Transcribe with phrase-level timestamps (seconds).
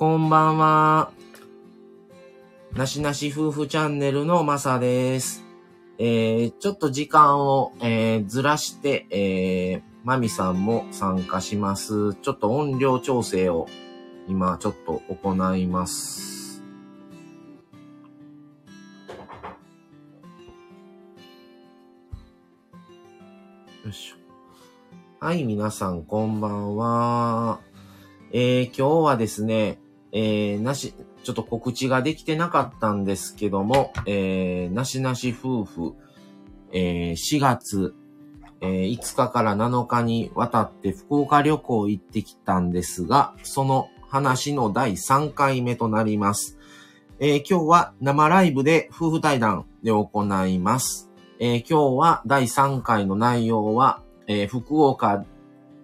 [0.00, 1.12] こんばんは。
[2.72, 5.44] なしなし夫婦チャンネルのまさです。
[5.98, 12.14] えー、ちょっと時間を、えーずらして、えー、まみさんも参加します。
[12.14, 13.68] ちょっと音量調整を
[14.26, 16.62] 今ちょっと行います。
[23.84, 24.16] よいしょ。
[25.22, 27.60] はい、皆さんこんばんは。
[28.32, 29.78] えー、今日はですね、
[30.12, 35.94] えー、なし、ちょっと告知ができてなかったんですけども、えー、なしなし夫婦、
[36.72, 37.94] えー、4月、
[38.60, 46.58] えー5日から7日にわたって福岡旅行行ってきたんですが、その話の第3回目となります。
[47.18, 51.10] えー今日は生ライブで夫婦対談で行います。
[51.38, 55.24] えー今日は第3回の内容は、えー福岡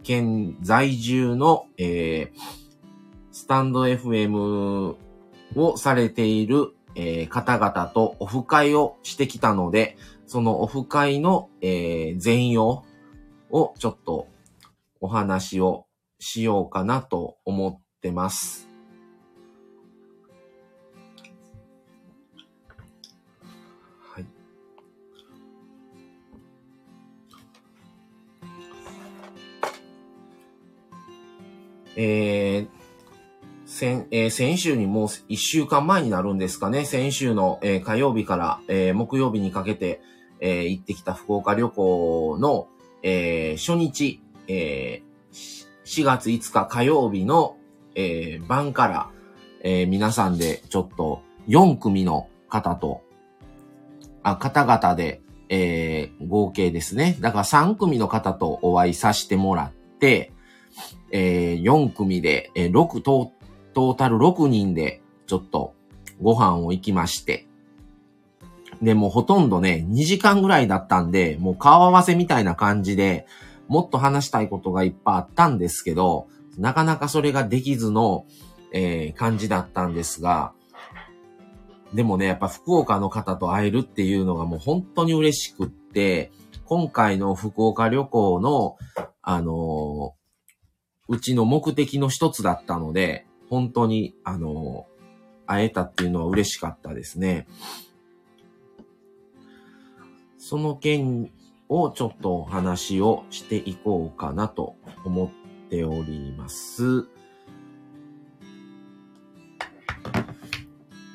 [0.03, 2.66] 県在住の、えー
[3.37, 4.97] スタンド FM
[5.57, 12.83] をされている、えー方々とオフ会をしてきたので、そのオフ会の、えー全容
[13.51, 14.27] をちょっと
[15.03, 15.84] お話を
[16.19, 18.70] しようかなと思ってます。
[24.15, 24.27] はい。
[31.97, 32.75] えー
[33.77, 36.86] 先、えー先週にもう一週間前になるんですかね。
[36.86, 40.00] 先週の、えー火曜日から、えー木曜日にかけて、
[40.41, 42.69] え行ってきた福岡旅行の、
[43.02, 45.02] え初日、え
[45.84, 47.58] 4月5日火曜日の、
[47.94, 49.10] え晩から、
[49.60, 53.02] え皆さんでちょっと4組の方と、
[54.22, 57.19] あ、方々で、え合計ですね。
[57.20, 60.32] だから3組の方とお会いさせてもらって、
[61.12, 63.36] えー4組で、えー6ト
[63.77, 65.74] トータル6人で、ちょっと、
[66.22, 67.46] ご飯を行きまして。
[68.80, 73.26] で、もうほとんどね、2時間ぐらいだったんで、もう顔合わせみたいな感じで、
[73.69, 76.26] もっと話したいことがいっぱいあったんですけど、
[76.56, 78.25] なかなかそれができずの、
[78.72, 80.54] えー感じだったんですが、
[81.92, 86.32] でもね、やっぱ福岡の方と会えるっていうのがもう本当に嬉しくって、
[86.65, 88.78] 今回の福岡旅行の、
[89.20, 90.16] あのー
[91.09, 94.87] うちの目的の一つだったので、本当に、あの
[95.47, 97.47] 会えたっていうのは嬉しかったですね。
[100.39, 101.31] その件
[101.69, 105.33] をちょっとお話をしていこうかなと思
[105.67, 107.07] っております。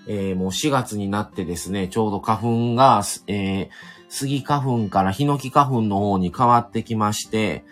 [0.08, 3.70] えーもう4月になってですね、ちょうど花粉が、えー、
[4.10, 7.64] スギ花粉からヒノキ花粉の方に変わってきまして、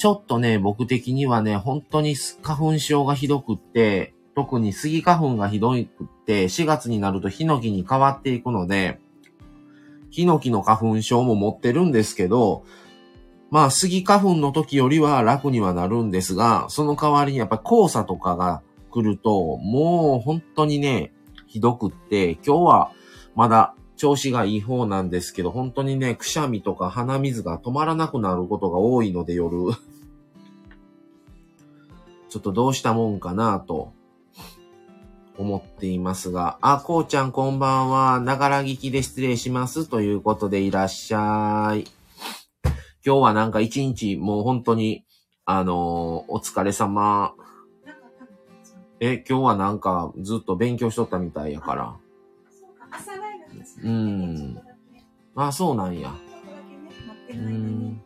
[0.00, 5.84] ちょっとね、僕的にはね、本当に花粉症がひどくって、特にスギ花粉がひどくっ
[6.24, 8.98] て、4月になるとヒノキに変わっていくので、
[10.08, 12.64] ヒノキの花粉症も持ってるんですけど、
[13.50, 21.12] まあ、スギ花粉の時よりは楽にはなるんですが、その代わりにやっぱ黄砂とかが来ると、もう本当にね、
[21.46, 22.92] ひどくって、今日は
[23.34, 29.58] まだ調子がいい方なんですけど、本当にね、くしゃみとか鼻水が止まらなくなることが多いので夜。
[32.30, 33.92] ちょっとどうしたもんかなと
[35.36, 38.20] 思っていますが、あ、こうちゃんこんばんは。
[38.20, 39.86] ながら聞きで失礼します。
[39.86, 41.84] ということでいらっしゃい。
[43.04, 45.04] 今日はなんか一日もう本当に、
[45.44, 47.34] あのーお疲れ様。
[49.00, 51.96] え、今日はなんかずっと勉強しとったみたいやから。
[53.82, 54.60] うん。
[55.34, 56.12] あ、そうなんや。
[57.30, 58.02] うん。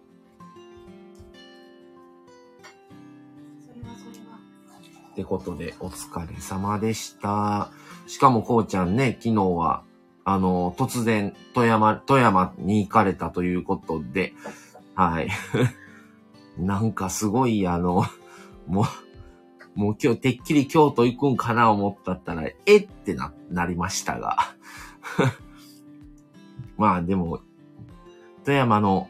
[5.12, 7.70] ってことで、お疲れ様でした。
[8.06, 9.84] しかも、こうちゃんね、昨日は、
[10.24, 14.34] あの、突然、富山、富山に行かれたということで、
[14.94, 15.28] はい。
[16.58, 18.04] なんかすごい、あの、
[18.66, 18.84] もう、
[19.74, 24.54] もう今日てっきり京都行くんかな思ったったら、えってな、なりましたが。
[26.76, 27.40] まあでも、
[28.44, 29.08] 富山の、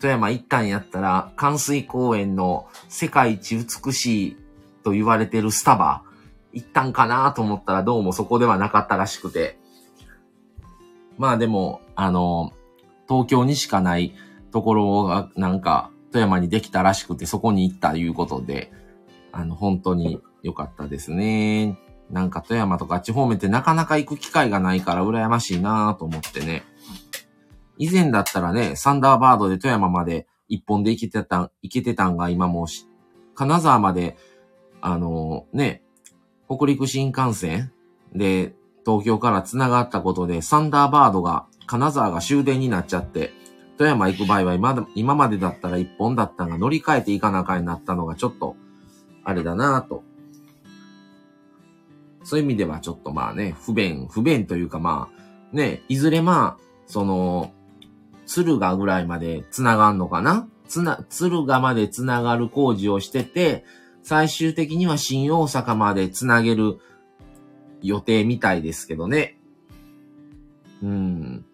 [0.00, 4.36] 富山行ったんやったら、関水公園の世界一美しい
[4.84, 6.02] と言われてるスタバ、
[6.52, 9.58] 行ったんかなと思ったらどうもそこではなかったらしくて。
[11.18, 12.52] まあでも、あの、
[13.08, 14.14] 東京にしかない
[14.52, 18.72] ところがなんか富山にできたらしくてそこに行ったということで、
[19.32, 21.78] あの、本当に良かったですね。
[22.10, 26.64] なんか富山とかあっち方面ってなかなか行く機会がないから羨ましいなと思ってね。
[27.78, 32.86] 以前だったらね、サンダーバードで富山まで一本で行けてたん、行けてたんが今もし
[33.34, 34.16] 金沢まで
[34.80, 35.82] あのね、
[36.48, 37.72] 北陸新幹線
[38.14, 38.54] で
[38.84, 43.32] 東京から繋がったことで、サンダーバードが、金沢が終電になっちゃって、
[43.76, 48.56] 富山行く場合は今今までだったら一本だったが乗り換えていかなかになったのがちょっと、
[49.24, 50.02] あれだなと。
[52.24, 57.52] そういう意味ではちょっとまあね、不便、不便というかまあ、ね、いずれまあ、その、
[58.28, 60.46] 敦賀ぐらいまで繋がんのかな？
[60.68, 63.64] つな、敦賀まで繋がる工事をしてて、
[64.02, 66.78] 最終的には新大阪まで繋げる
[67.82, 69.38] 予定みたいですけどね。
[70.82, 71.44] うん。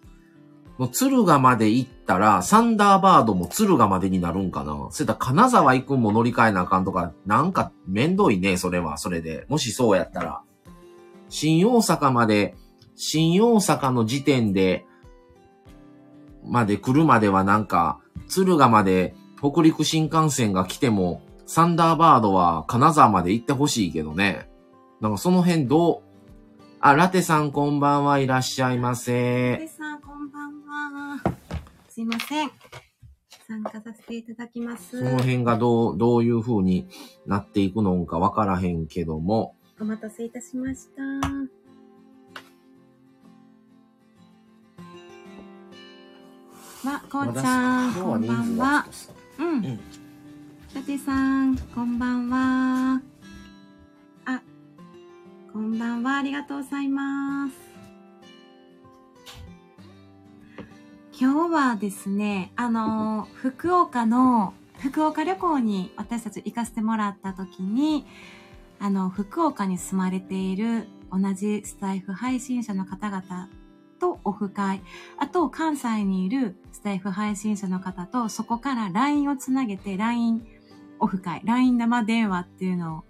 [0.76, 4.88] もう敦賀まで行ったら、サンダーバードも敦賀までになるんかな？
[4.90, 9.46] それと金沢行くんも乗り換えなあかんとか、なんか面倒いね、それは、それで。
[9.48, 10.42] もしそうやったら。
[11.28, 12.56] 新大阪まで、
[12.96, 14.84] 新大阪の時点で、
[16.46, 24.48] まで来るまではなんか、敦賀まで北陸新幹線が来ても、サンダーバードは金沢まで行ってほしいけどね。
[25.00, 26.02] なんかその辺どう？
[26.80, 29.52] あ、ラテさんこんばんはいらっしゃいませ。
[29.52, 30.52] ラテさんこんばん
[31.16, 31.22] は。
[31.88, 32.50] すいません。
[33.46, 34.98] 参加させていただきます。
[34.98, 36.88] その辺がどう、どういう風に
[37.26, 39.54] なっていくのかわからへんけども。
[39.78, 41.02] お待たせいたしました。
[46.84, 48.86] ま、こうちゃん、こんばんは。
[49.38, 49.48] うん。
[49.48, 49.80] うん
[50.74, 53.00] ラテさん、こんばんは。
[54.24, 54.42] あ、
[55.52, 56.16] こんばんは。
[56.16, 57.54] ありがとうございます。
[61.18, 68.04] 今日はですね、あの、福岡の、福岡旅行に私たち行かせてもらった時に、
[68.80, 73.48] あの、福岡に住まれている同じスタイフ配信者の方々
[74.04, 74.82] とオフ会、
[75.16, 80.46] あと関西にいるスタイフ配信者の方とそこから LINE をつなげて LINE
[80.98, 83.04] オフ会、LINE 生電話っていうのを。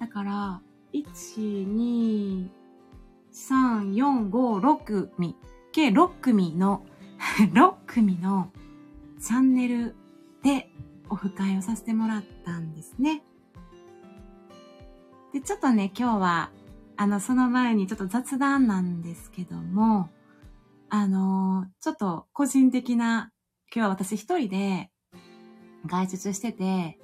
[0.00, 0.62] だから、
[0.94, 2.48] 1、2、
[3.30, 5.36] 3、4、5、6組、
[5.70, 6.84] 計6組の
[7.52, 8.50] 6組の
[9.20, 9.94] チャンネル
[10.42, 10.72] で
[11.10, 13.22] オフ会をさせてもらったんですね。
[15.32, 16.50] で、ちょっとね、今日は、
[16.96, 20.10] あの、その前にちょっと雑談なんですけども、
[20.94, 23.30] あのちょっと個人的な、
[23.74, 24.90] 今日は私一人で
[25.86, 26.98] 外出してて、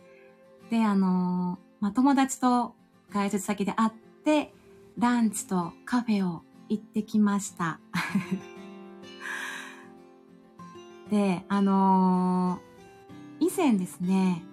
[0.68, 2.74] で、あのまあ、友達と
[3.08, 3.90] 外出先で会っ
[4.26, 4.52] て、
[4.98, 7.80] ランチとカフェを行ってきました。
[11.08, 14.44] で、あのー、以前ですね、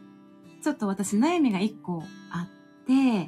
[0.62, 3.28] ちょっと私悩みが一個あって、なんや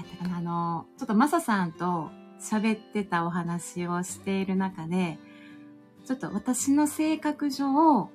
[0.00, 5.18] ったかな、あのー、ちょっとマサさんと喋ってたお話をしている中で、
[6.04, 8.10] ちょっと私の性格上、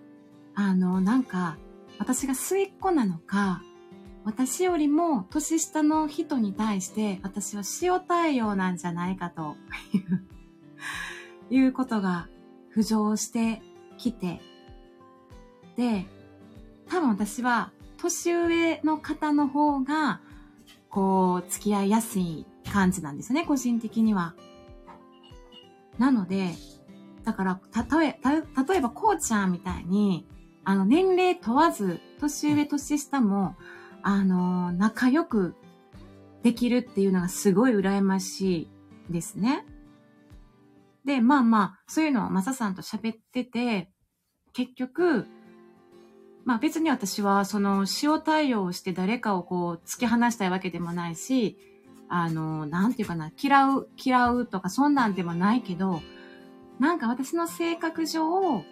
[0.55, 1.57] あの、なんか、
[1.99, 3.61] 私が末っ子なのか、
[4.25, 9.57] 私よりも年下の人に対して私は塩対応なんじゃないかと
[9.93, 10.25] いう
[11.53, 12.29] いうことが
[12.73, 13.61] 浮上して
[13.97, 14.41] きて、
[15.75, 16.07] で、
[16.87, 20.21] 多分私は年上の方の方が、
[20.89, 24.33] こう、付き合いやすい感じなんですね、個人的には。
[25.99, 26.49] なので、
[27.23, 30.27] だから、たとえ、た、例えばこうちゃんみたいに、
[30.63, 33.55] あの、年齢問わず、年上、年下も、
[34.01, 35.53] あの、仲良く
[36.41, 38.69] できるっていうのがすごい羨まし
[39.07, 39.67] いですね。
[41.05, 43.91] で、まあまあ、そういうのをマサさんと喋ってて、
[44.51, 45.27] 結局、
[46.43, 51.57] まあ別に私はその塩対応して誰かをこう突き放したいわけでもないし、
[52.15, 55.99] あの、なんていうかな、嫌う、嫌うとかそんなんでもないけど、
[56.79, 58.63] なんか私の性格上、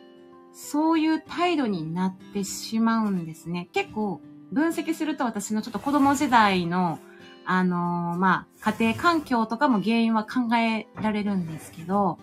[0.54, 3.68] そういう態度になってしまうんですね。
[3.74, 4.22] 結構
[4.52, 7.00] 分析すると私のちょっと子供時代の、
[7.44, 12.20] あのー、まあ、家庭環境とかも原因は考えられるんですけど、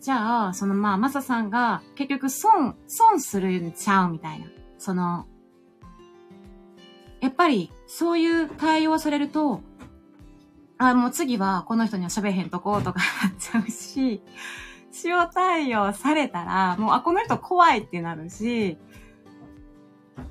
[0.00, 4.46] じゃあ、そのまあ、マサさんが結局損、損するんちゃうみたいな。
[4.78, 5.26] その、
[7.20, 9.60] やっぱりそういう対応されると、
[10.78, 14.22] あ、もう次はこの人には喋れへんとことかなっちゃうし、
[15.04, 18.78] 塩対応されたら、もう、あ、この人怖いってなるし、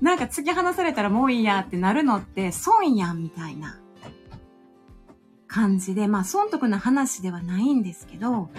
[0.01, 3.79] なんか突き放されたらもういいやってなるのって損やんみたいな
[5.47, 8.49] 感じで、まあ損得な話ではないんですけど、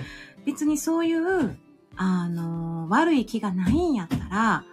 [0.47, 1.59] 別にそういう、
[1.97, 4.65] あの、悪い気がないんやったら、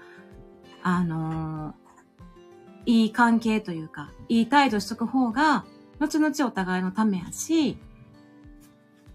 [0.83, 1.75] あの、
[2.85, 5.65] いい関係というか、いい態度しとく方が、
[5.99, 7.77] 後々お互いのためやし、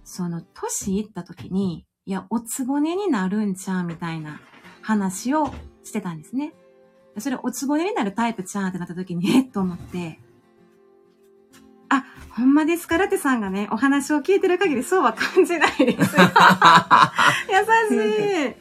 [0.05, 4.41] その、年いった時に、いや、おつぼねになるんちゃうみたいな
[4.83, 5.53] 話を
[5.85, 6.53] してたんですね。
[7.19, 10.19] それおつぼねになるタイプちゃんってなった時に、えっと思って、
[12.41, 16.17] ほんまですかラテさんがね、お話を聞いてる限りそうは感じないです。
[17.93, 18.55] 優しい。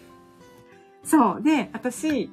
[1.04, 1.42] そう。
[1.42, 2.32] で、私、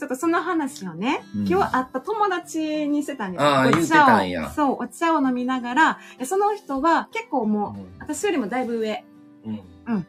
[0.00, 9.04] ちょっとその話をね、うん今日会った友達にしてたんですああお茶を言ってたんやそう、お茶を飲みながら、でその人は結構もう、うん私よりもだいぶ上。
[9.44, 9.50] う
[9.92, 10.06] ん。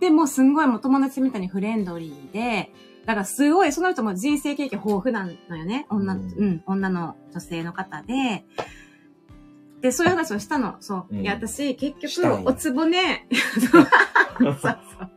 [0.00, 2.72] で、もうすんごいもう友達みたいにフレンドリーで、
[3.06, 5.86] だからすごい、その人も人生経験豊富なのよね。
[5.88, 8.44] 女、う、うんん女の女性の方で。
[9.82, 10.78] で、そういう話をしたの。
[10.80, 11.06] そう。
[11.12, 13.88] うんいや、私、結したんや局、おつぼね、 そう
[14.60, 15.10] そう。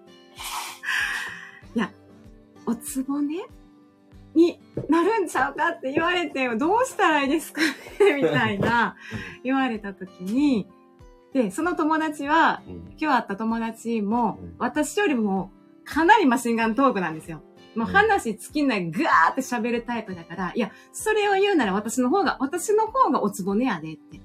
[1.75, 1.91] いや、
[2.67, 3.47] おつぼね
[4.39, 7.67] になるんちゃうかって言われて、どうしたらいいですかね
[8.15, 8.95] みたいな、
[9.43, 10.67] 言われた時に、
[11.33, 15.51] で、その友達は、うん今日会った友達もうん、私よりも
[15.85, 17.41] かなりマシンガントークなんですよ。
[17.75, 24.19] もううん話尽きないぐわーって喋るタイプだから、いや、それを言うなら私の方が、私の方がおつぼねやでって。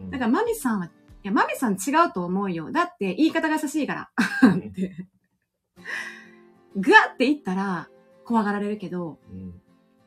[0.00, 0.90] うんだからマミさんは、い
[1.24, 2.70] や、マミさん違うと思うよ。
[2.70, 4.10] だって言い方が優しいから。
[4.48, 5.06] って。
[6.76, 7.88] ぐわって言ったら
[8.28, 9.54] 怖がられるけど、うん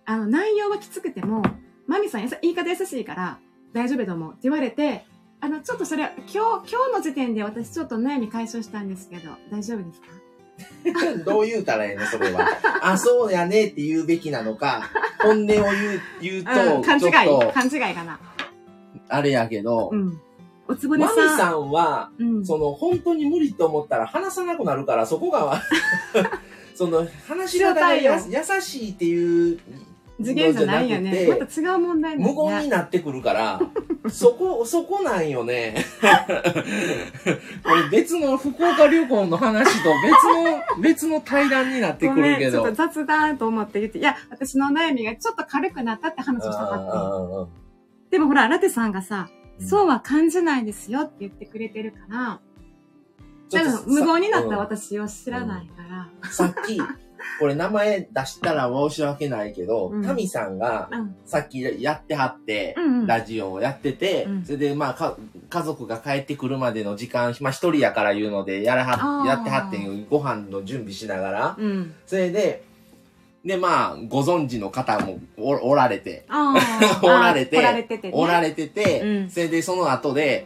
[0.06, 1.42] あの、内容はきつくても、
[1.88, 3.40] マミさん言い方優しいから
[3.74, 5.06] 大丈夫だと思うって言われて、
[5.40, 10.08] あの、ちょっとそれは、今日、今日の時点で私ちょっと悩み解消したんですけど、大丈夫ですか？
[11.26, 12.06] どう言うたらええの？
[12.06, 12.46] それは。
[12.84, 14.84] あ、そうやねって言うべきなのか、
[15.22, 15.68] 本音を言う、
[16.22, 18.20] 言うと、うん、勘違い勘違いかな。
[19.10, 20.20] あれやけど、うん。
[20.68, 21.24] おつぼねマさん。
[21.26, 22.46] ミさんは、うん。
[22.46, 25.62] その、本当に無理と思ったら話さなくなるから、そこが、
[26.82, 29.60] その、話し方がや優しいっていう、
[30.20, 31.28] 次元じゃないよね。
[31.28, 33.62] また違う問題無言になってくるから、
[34.10, 35.76] そこ、そこなんよね。
[37.64, 42.64] これ別の福岡旅行の話と別の、別の対談になってくるけど。
[42.64, 46.94] ちょっと雑談と思って言って、いや、私の悩みがちょっと軽くなったって話をしたかった。
[46.94, 47.48] あ
[48.10, 52.42] でもほら、ラテさんがさ、ーそうは感じないですよって言ってくれてるから、
[53.52, 56.30] だから無言になったうん私を知らないから。
[56.30, 56.80] さっき、
[57.40, 61.16] これ名前出したら申し訳ないけどうん、タミさんがうん。
[61.26, 63.08] さっきやってはって、うんうん。
[63.08, 64.46] ラジオをやってて、うん。
[64.46, 65.18] それでまあか
[65.50, 71.94] 家族が帰ってくるまでの時間、まあ一人やから言うので、やらはやってはってんご飯の準備しながら、うん。
[72.06, 72.64] それで、
[73.44, 76.54] でまあご存知の方もおおられて、あ
[77.02, 77.62] おられてお
[78.28, 80.46] られててそれでその後で、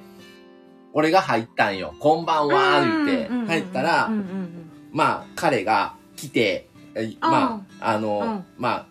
[0.96, 1.94] 俺が入ったんよ。
[2.00, 3.28] こんばんは、言って。
[3.48, 4.10] 入ったら
[4.94, 8.46] まあ彼が来て、えまあ、あの、うん。
[8.58, 8.86] まあ、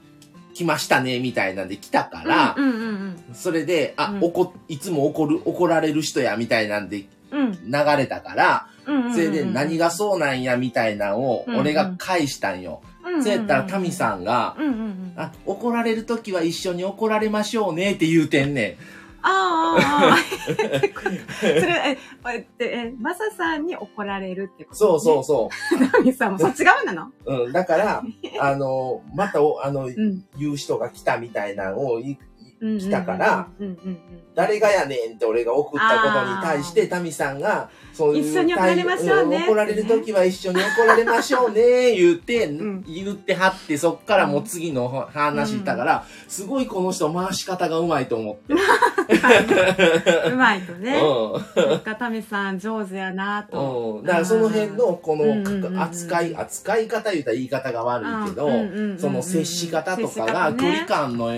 [0.52, 2.68] 来ましたね、みたいなんで来たから、うん。
[2.68, 2.76] うん。
[2.76, 3.34] うん。
[3.34, 4.20] それで、あ、うん。
[4.22, 7.52] 怒、いつも怒る、怒られる人や、みたいなんでうん。
[7.52, 8.66] 流れたから。
[9.14, 11.54] それで何がそうなんや、みたいなんを、うん。
[11.54, 11.60] うん。
[11.60, 12.82] 俺が返したんよ。
[13.22, 14.66] そうやったら、タミさんが、うん。
[14.66, 14.74] うん。
[14.74, 15.12] うん。
[15.16, 20.16] ああ、怒られるときは一緒に怒られましょうね、って言うてんねあ、ああ。
[21.40, 21.98] それ、え、
[22.58, 24.72] え、え、マサさんに怒られるってこん。
[24.72, 25.90] と、そうそうう。
[25.90, 27.10] タミさんもそっち側なの？
[27.24, 27.44] う。
[27.46, 28.02] うん、だから、
[28.40, 30.24] あの、またお、あの、うん。
[30.38, 32.00] 言う人が来たみたいなのを。
[32.78, 33.48] 来たから。
[34.34, 38.24] 誰がやねんって俺が送ったことに対して、タミさんが、そういう。
[38.24, 48.54] 一緒に怒られましょうねん怒られるときは一緒に怒られましょうね、言って、ん言ってはって、そっからもう次の話したから、すごいこの人回し方がうまいと思って。
[50.32, 51.00] うまいとね。
[51.00, 53.96] うなんかタミさん上手やなと。
[53.96, 53.98] ん。
[53.98, 54.04] うん。
[54.04, 58.48] だからその辺の、この、扱い、扱い方言うたら言い方が悪いけど
[58.98, 61.32] その接し方とかが、ね距離感の、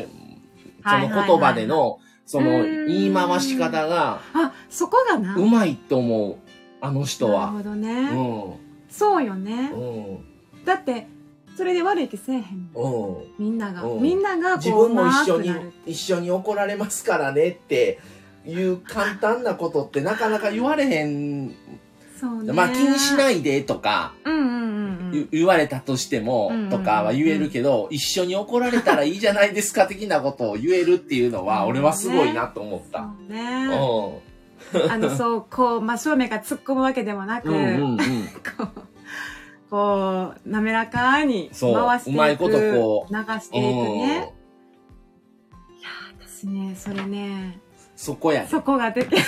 [0.88, 5.36] その言葉での、そのうん言い回し方が、あ、そこがな。
[5.36, 6.36] うまいと思う。
[6.80, 7.48] あの人なるは。
[7.52, 8.10] ほどうね。
[8.10, 8.54] ん。
[8.88, 9.70] そうよね。
[9.72, 10.64] うん。
[10.64, 11.06] だって、
[11.56, 12.70] それで悪い気せえへん。
[13.38, 13.82] みんなが。
[13.82, 15.50] うんみんなが自分も一緒に
[15.86, 17.98] 一緒に怒られますからねって
[18.46, 21.54] いう簡単なことってなかなか言われへん。
[22.18, 22.52] そうね。
[22.52, 24.54] まあ気にしないでとかうんうんうんう
[25.08, 25.12] ん。
[25.12, 33.00] 言言われたとしてもうんとかは言えるけど、一緒に怒られたらいいじゃないですか的なことを言えるっていうのは、うん俺はすごいなと思った。
[33.00, 33.66] そううね。
[33.66, 34.92] ん。
[34.92, 37.98] あの、そう、こう、真正面が突っ込むわけでもなく、うんうんうん。
[37.98, 38.02] こ
[38.64, 42.16] う、こう、滑らかに回していく。
[42.16, 44.30] うまいことこう流していくね。
[44.30, 44.36] うん
[46.18, 47.58] 私ね、それね、
[47.96, 48.48] そこやね。
[48.48, 49.16] そこが出て、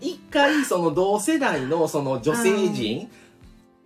[0.00, 3.10] 一回、その同世代のその女性陣、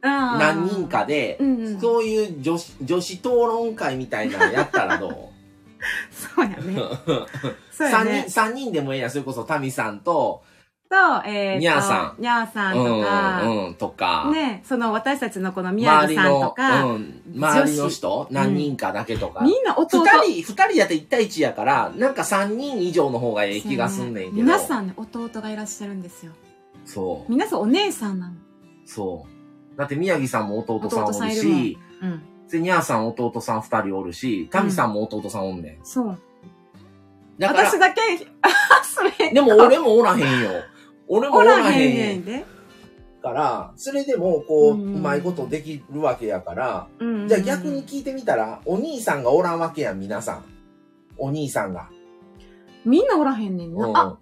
[0.00, 5.14] 何何人かで、うんうんそういう女子、女子討論会みたいなのやったらどう？
[6.14, 6.56] そうやね。
[7.72, 8.30] そうや三ね人、。
[8.30, 9.10] 三人でもええやん。
[9.10, 10.42] それこそタミさんと、
[10.92, 14.30] と、えー、と、にゃーさんにゃーさんとか、うん、うん、とか。
[14.30, 19.42] ね、その私たちのこの宮周り城さんとの、か、うん、周りの人、何人かだけとか。
[19.42, 24.32] みんな弟二人、二人やって一対一やから、なんか三人以上の方がええ気がすんねんけど。
[24.36, 26.32] 皆さんね、弟がいらっしゃるんですよ。
[26.84, 27.32] そう。
[27.32, 28.34] 皆さんお姉さんなの。
[28.84, 29.26] そ
[29.74, 29.78] う。
[29.78, 32.22] だって宮城さんも弟さんおるいるうん。
[32.50, 35.78] で、にゃーさん弟さん二人おるし、タミさんも弟さんおんねん。
[35.82, 36.18] そう。
[37.38, 38.00] だから私、だけ、
[38.42, 38.48] あ、
[38.84, 39.32] それ。
[39.32, 40.50] でも俺もおらへんよ。
[41.08, 42.44] 俺もおおららへんねんで。
[43.22, 47.28] から、それでもこう、ううんまいことできるわけやから、うん。
[47.28, 50.44] じゃあ逆に聞いてみたら、お兄さんがおらんわけやん、皆さん。
[51.16, 51.88] お兄さんが。
[52.84, 53.86] みんなおらへんねんな。
[53.86, 54.18] うんあ、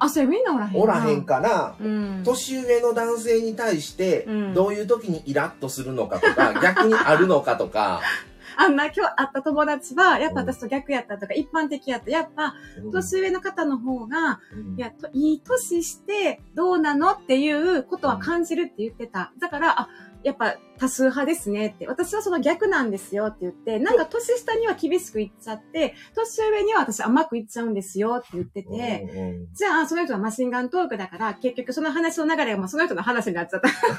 [0.00, 2.22] あ、それみんなおらへんなおらへんから、うん。
[2.24, 8.00] 年上の男性に対してうん、どういう時にイラッとするのかとか、逆にあるのかとか、
[8.62, 12.10] あんな今日会った友達は、やっぱ私と逆やったとか、一般的やった。
[12.10, 12.54] やっぱ、
[12.92, 17.12] 年上の方の方が、うんいや、といい年してどうなの？
[17.12, 19.32] っていうことは感じるって言ってた。
[19.40, 19.88] だから、あ、
[20.22, 21.86] やっぱ多数派ですねって。
[21.86, 33.68] 私はその逆なんですよって言って、なんか年下には厳しく言っちゃって、年上には私甘く言っちゃうんですよって言ってて、じゃあ、その人はマシンガントークだから、結局その話の流れがもうその人の話になっちゃった。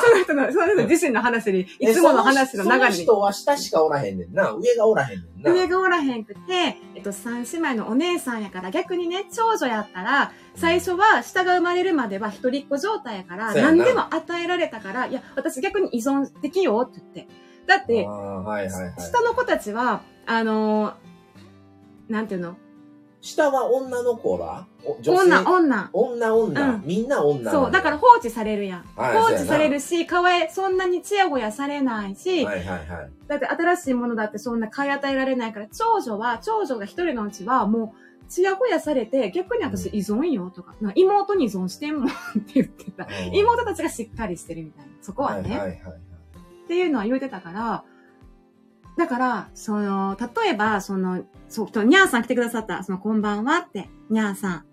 [0.00, 2.96] その人の、その人自身の話に、いつもの話の流そのれに。
[2.96, 4.52] 人は下しかおらへんねんな。
[4.52, 5.52] 上がおらへんねんな。
[5.52, 17.32] 上がおらへんくて、えっと、三姉妹のお姉さんやから、逆にね、長女やったら、最初は下が生まれるまでは一人っ子状態やから、何でも与えられたから、いや、私逆に依存できよって言って。
[17.66, 18.94] だってはいはいはい。
[19.00, 20.94] 下の子たちは、あのー
[22.12, 22.56] なんていうの？
[23.20, 24.66] 下は女の子ら？
[24.84, 25.24] お女性？
[25.26, 25.90] 女、女。
[25.92, 28.84] 女女、うんみんな女そう、だから放置されるやん。
[28.96, 33.10] はい放置されるし、かわい、そんなにチヤホヤされないし、はいはいはい。
[33.28, 42.10] だって新しいものだってそんな買い与えられないから、長女は、長女が一人のうちはもう、チヤホヤされて、逆に私依存よとか、な妹に依存してんもんっ
[42.46, 43.04] て言ってた。
[43.04, 44.92] うん妹たちがしっかりしてるみたいな。
[45.02, 45.50] そこはね。
[45.50, 45.78] はいはいはい。
[46.64, 47.84] っていうのは言うてたから、
[48.96, 54.66] だから、その、例えば、その、そう、にゃーさん来てくださった、その、こんばんはって、にゃーさん。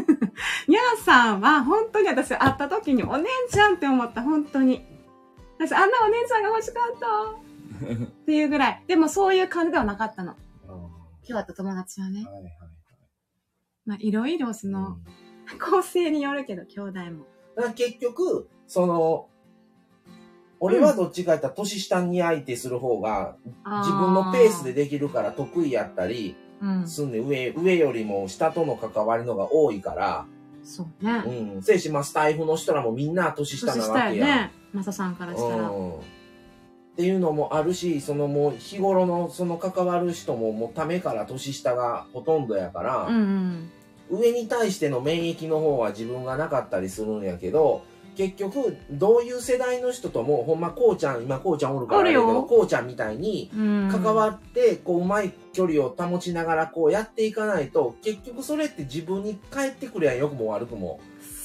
[0.66, 4.86] にゃーさんは、本当に私会った時に、お姉ちゃんって思った、本当に。
[5.58, 7.92] 私、あんなお姉ちゃんが欲しかった。
[7.92, 8.84] っていうぐらい。
[8.86, 10.34] でも、そういう感じではなかったの。
[10.66, 10.86] 今
[11.26, 12.24] 日会った友達はね。
[12.24, 12.65] はいはい
[13.86, 15.26] まあ、いろいろ、その、うん
[15.60, 17.26] 構成によるけど、兄弟も。
[17.54, 19.28] だから結局、その、
[20.58, 23.36] 俺はどっちかやったら年下に相手する方が
[23.82, 26.88] 自分のペースでできるから得意やったりうん。
[26.88, 30.26] すんで上、上よりも下との関わりのが多いから、
[30.64, 31.22] そうね。
[31.54, 31.62] うん。
[31.62, 34.26] せいし、まあ、スタイフの人らもみんな年下年なわけや。
[34.26, 34.52] 下やね。
[34.72, 35.68] マサさんからしたら。
[35.68, 35.92] うん。
[36.96, 43.14] っていうのもあるし、そのもう日頃のその関わる人ももうためから年下がほとんどやから、うん
[44.10, 44.18] うん。
[44.18, 47.82] 上に対しての免疫の方は自分がなかったりするんやけど、
[48.16, 60.98] 結局、どういう世代の人とも、ほんま、こうちゃん、今こうちゃんおるからあれやけど、こうちゃんみたいに、うん関わって、こう、うまい距離を保ちながら、こうやっていかないと、結局それって自分に返ってくるやん、良くも悪くも。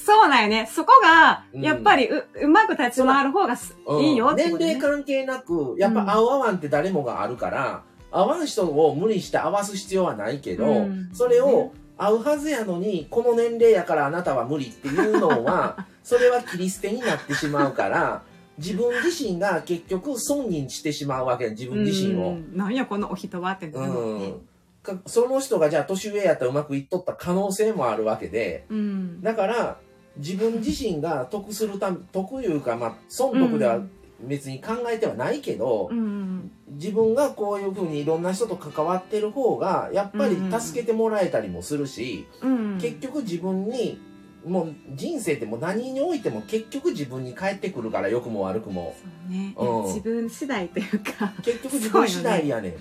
[0.04, 0.68] そうなんよね。
[0.72, 1.62] そこが、うん。
[1.62, 4.04] やっぱりう、うまく立ち回る方がすうん。
[4.04, 4.28] いいよ。
[4.28, 11.10] って年ことね齢関係なく、やっぱ合う合わんって誰もがあるから、合わん人を無理して合わす必要はないけど、うん。
[11.12, 18.22] それを合うはずやのに、この年齢やからあなたは無理っていうのは、 それは切り捨てになってしまうから、
[18.58, 22.30] 自分自身が結局損にしてしまうわけ自分自身を。
[22.30, 22.56] うん。
[22.56, 24.26] なんやこのお人はってなるもんね。
[24.26, 24.40] うん。
[24.82, 29.22] かその人がじゃあ年上やったらうまくいっとった可能性もあるわけで、うん。
[29.22, 29.78] だから、
[30.16, 33.80] 自分自身が得するため、得いうか、まあ、損得では
[34.20, 36.50] 別に考えてはないけど、うん。
[36.68, 42.78] 自分がこういうふうにいろんな人と関わってる方が、やっぱり助けてもらえたりもするし、うん。
[42.80, 44.00] 結局自分に、
[44.44, 48.94] もう人生ってもう何においても結局自分に返ってくるから良くも悪くも。
[49.28, 49.54] ね。
[49.56, 52.74] うん自分次第というか、結局自分次第やねん。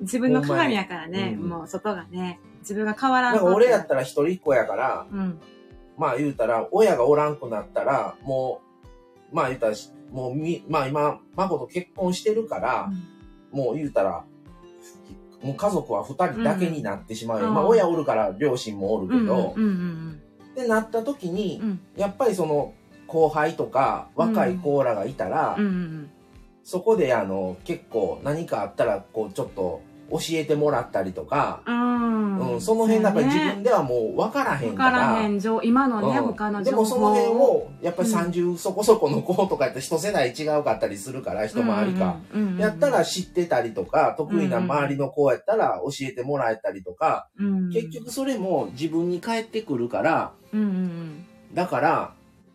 [0.00, 5.40] 自分の鏡やからね、うんもう外がね、自分が変わらん俺やったら一人っ子やから、うん。
[5.96, 8.60] まあ言うたら、親がおらんくなったら、も
[9.32, 9.74] う、まあ言うたら、
[10.10, 12.90] もうみ、まあ今、孫と結婚してるから、
[13.52, 14.24] もう言うたら、
[15.42, 17.48] もう家族は二人だけになってしまうよ。
[17.48, 19.20] うんまあ親おるから両親もおるうん。
[19.22, 20.20] けど、うんうん
[20.52, 21.68] ってなった時にうん。
[21.68, 21.80] う、ん。
[21.96, 22.72] やっぱりその
[23.06, 26.10] 後輩とか若い子らがいたら、うんうん
[26.66, 29.82] そこであの結構何かあったらこうちょっと
[30.14, 32.54] 教えてもらったりとか、うん。
[32.54, 34.84] うん、その辺だから自分でではもう分からへんわか。
[34.84, 36.24] かららへん情、今のね、うん。
[36.26, 38.16] 他ので情報もその辺をやっぱりうん。
[38.16, 42.16] 30そこそこの子とかやって一世代違うかったりするから一回りか。。
[42.58, 47.70] やったら、知ってたりとか得意な周りの子やったら教えてもらえたりとか、うん。
[47.70, 50.32] 結局それも自分に返ってくるから。
[50.52, 51.26] うんうん。
[51.54, 52.12] だから、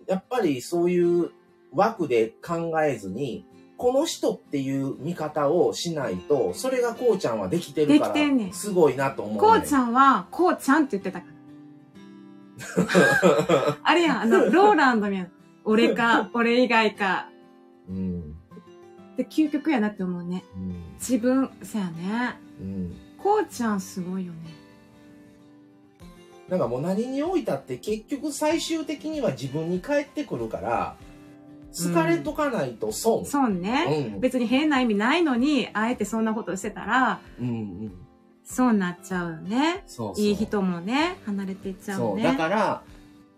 [0.07, 1.31] やっぱりそういう
[1.73, 3.45] 枠で考えずに、
[3.79, 9.39] この人っていう見方をしないと、それがこうちゃんはできてるかできてんねんら、すごいなと思う、ね。
[9.39, 11.27] こうちゃんは、こうちゃんって言ってたか
[12.85, 13.77] ら。
[13.81, 15.29] あれやん、あの、ローランドみたいな。
[15.63, 17.29] 俺か、 俺以外か。
[17.87, 18.35] うん。
[19.15, 20.43] で、究極やなって思うね。
[20.57, 20.83] うん。
[20.95, 22.37] 自分、そやね。
[22.59, 22.93] うん。
[23.17, 24.39] こうちゃんすごいよね。
[26.49, 30.97] なんかもう何においたって結局最終的には自分に返ってくるから、
[31.71, 33.25] 疲れとかないと損。
[33.25, 34.11] そうね。
[34.13, 34.19] うん。
[34.19, 37.91] 別に変な意味ないのに、あえてそんなことしてたら、うんうん。
[38.43, 39.83] そうなっちゃうよね。
[39.85, 40.25] そうそう。
[40.25, 42.15] いい人もね、離れていっちゃうそう。
[42.15, 42.23] ね。
[42.23, 42.81] だから、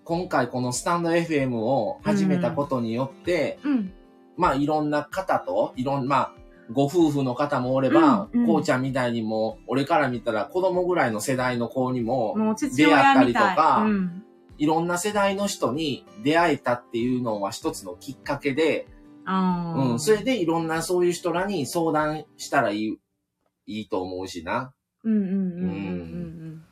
[0.03, 3.93] 今回このスタンド FM を始めたことによって、うん。
[4.37, 6.33] まあいろんな方と、いろんな、まあ、
[6.71, 13.55] ご夫婦の方もおれば、うんうんこうちゃんみたいにも、俺から見たら子供ぐらいの世代の子にも、出会ったり親みたい。
[13.55, 14.23] とかうん。
[14.61, 18.85] いろんな世代の人に出会えたっていうのは一つのきっかけで、
[19.25, 22.99] うん、それでいろんなそういう人らに相談したらいい、
[23.65, 24.71] いいと思うしな。
[25.03, 25.37] うんうんうんうんう
[26.57, 26.63] ん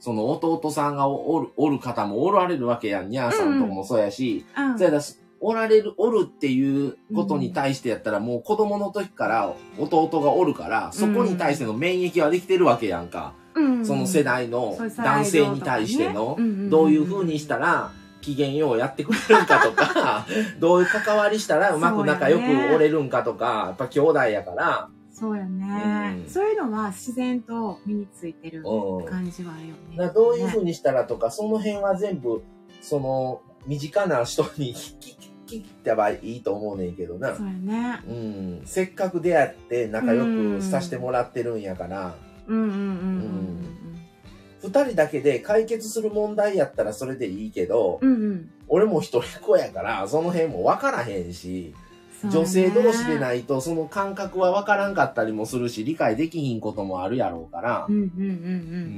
[0.00, 3.08] その弟さんがおる、おる方もおられるわけやん。
[3.08, 4.72] にゃーさんとかもそうやし、うん。
[4.72, 5.00] うんそやだ
[5.40, 13.34] おられる、おるっていうことに対してやったら、もう子供の時から弟がおるから、そこに対しての免疫はできてるわけやんか。
[13.54, 16.36] うんその世代の男性に対しての
[16.70, 20.26] どういう風にしたら、機嫌ようやってくれるんかとか、
[20.58, 22.42] どういう関わりしたらうまく仲良く
[22.74, 29.04] おれるんかとか、やっぱ兄弟やから、そうやね、うんそういうのは自然と身についてるうん。
[29.04, 29.96] 感じはあるよね。
[29.96, 32.42] などういうね風にしたらとか、その辺は全部、
[32.80, 37.36] その、身近な人に 聞き、聞いたばいいと思うねんけどな。
[37.36, 38.00] そうやね。
[38.08, 38.62] うん。
[38.64, 42.16] せっかく出会って仲良くさせてもらってるんやから、
[42.48, 43.43] うんうんうんうん
[44.64, 48.16] 二人だけで解決する問題やったらそれでいいけど、うんうん。
[48.16, 48.50] うんうん。
[48.68, 51.84] 俺も一人っ子やから、その辺も分からへんし、ね
[52.30, 58.10] 女性同士でないとその感覚は分からんかったりもするし、理解できひんこともあるやろうからう、んうんうんう。
[58.22, 58.30] うん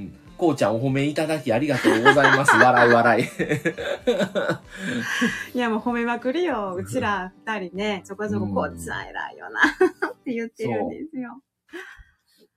[0.04, 0.12] ん。
[0.36, 2.54] こうちゃんお褒めいただきありがとうございます。
[2.54, 3.24] 笑い笑い。
[5.56, 6.74] いやもう褒めまくりよ。
[6.76, 9.60] うちら二人ね、ちょこちょこうんこっちは偉いよな
[10.08, 11.40] って言ってるんですよ。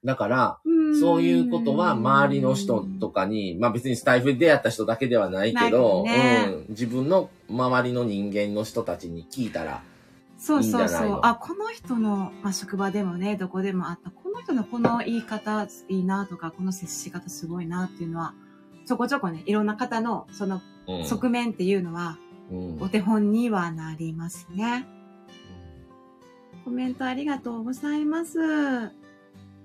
[0.05, 0.99] だから、うん。
[0.99, 6.45] そういうことは周りの人とかに、まあ別にスタイフで出会った人だけではないけど、ね。
[6.47, 9.81] うん、自分の周りの人間の人たちに聞いたら、
[10.37, 11.15] そうそういいんじゃないの？
[11.15, 18.33] そうあ、この人の、まあ、職場でもね、どこでもあった、この人のこの言い方いいなとか、この接し方すごいなっていうのは、
[18.85, 21.05] ちょこちょこね、いろんな方のそのうん。
[21.05, 22.17] 側面っていうのは、
[22.51, 22.77] うん。
[22.81, 24.87] お手本にはなりますね。
[26.65, 28.39] コメントありがとうございます。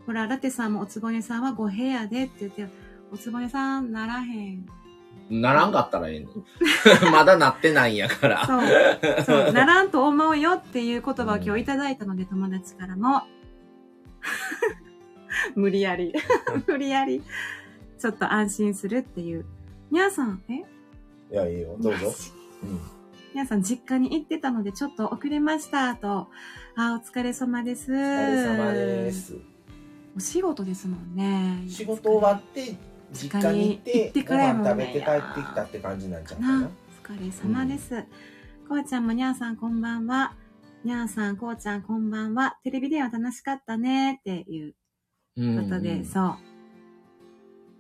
[0.07, 2.69] ほら、ラテさんもおつぼねさんはご部屋でって言って、
[3.13, 4.67] おつぼねさんならへん。
[5.31, 6.29] ならんかったらええねん。
[7.11, 8.47] まだなってないんやから。
[8.47, 9.25] そう。
[9.25, 13.23] そう、 ならんと思うよっていう言葉を今日いただいたので、友達からも。
[15.57, 16.13] 無理やり。
[16.67, 17.23] 無理やり。
[17.99, 19.47] ちょっと安心するっていう。
[19.91, 20.65] にゃーさん、え？
[21.33, 21.77] いや、いいよ。
[21.81, 22.13] どうぞ
[22.63, 22.81] うん
[23.35, 26.29] 皆さん実家に行ってたのでちょっと遅れましたと。
[26.77, 27.93] あ、お疲れ様です。
[27.93, 29.54] おお疲れ様です。
[30.17, 31.65] お仕事ですもんね。
[31.69, 32.77] 仕事終わって、
[33.13, 35.03] 実家に行って、ご飯食べて帰っ
[35.35, 36.67] てきたって感じなんちゃうかなな。
[36.67, 38.05] お疲れ様です。
[38.69, 40.35] こうちゃんもにゃーさんこんばんは。
[40.85, 42.59] にゃーさん、こうちゃんこんばんは。
[42.63, 44.75] テレビ電話楽しかったねっていう
[45.37, 46.37] うんことで、そう。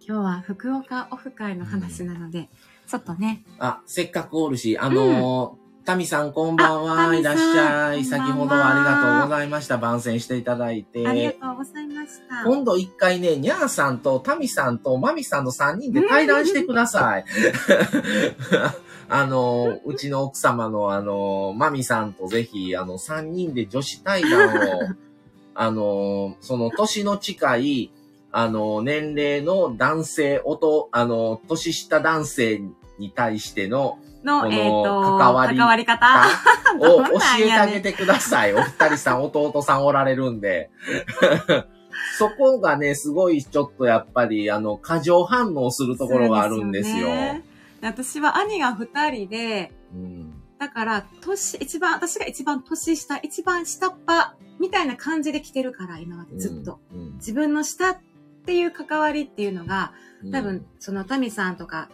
[0.06, 2.50] 今日は福岡オフ会の話なので、
[2.86, 7.14] ちょっとね、あ、せっかくおるし、あのー、タミさんこんばんあは。
[7.14, 8.04] いらっしゃい。
[8.06, 9.76] 先ほどはありがとうございました。
[9.76, 11.06] 番宣していただいて。
[11.06, 12.42] ありがとうございました。
[12.44, 17.24] 今度一回ね、にゃーさんとタミさんとマミさんの3人で対談してください。
[19.10, 24.80] あの、うちの奥様のあの、マミさんとぜひ、あの、3人で女子対談を、
[25.54, 27.92] あの、その年の近い、
[28.32, 32.62] あの、年齢の男性、音、あの、年下男性
[32.98, 36.26] に対しての、の、えっ、と、関わり関わり方？
[36.80, 38.54] を教えてあげてください。
[38.54, 40.70] お二人さん、弟さんおられるんで。
[42.18, 47.08] そこがね、すごいちょっとやっぱり、あの、過剰反応するところがあるんですよ。
[47.08, 47.44] ね
[47.80, 56.80] 私は兄が二人で、うんだから、年、一番、私が一番年下、一番下っ端みたいな感じで来てるから、今までずっと。。
[56.92, 57.96] うん自分の下っ
[58.46, 61.90] ていう関わりっていうのが、うん多分、そのタミさんとか、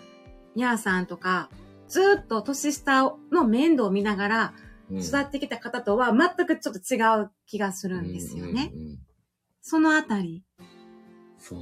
[0.55, 1.49] ニャーさんとか、
[1.91, 4.55] ずっと年下の面倒を見ながら
[4.91, 8.71] うん育ってきた方とは全くちょっと違う気がするんですよね。
[8.73, 8.99] うんうんうん
[9.63, 10.43] そのあたり。
[11.39, 11.61] そう。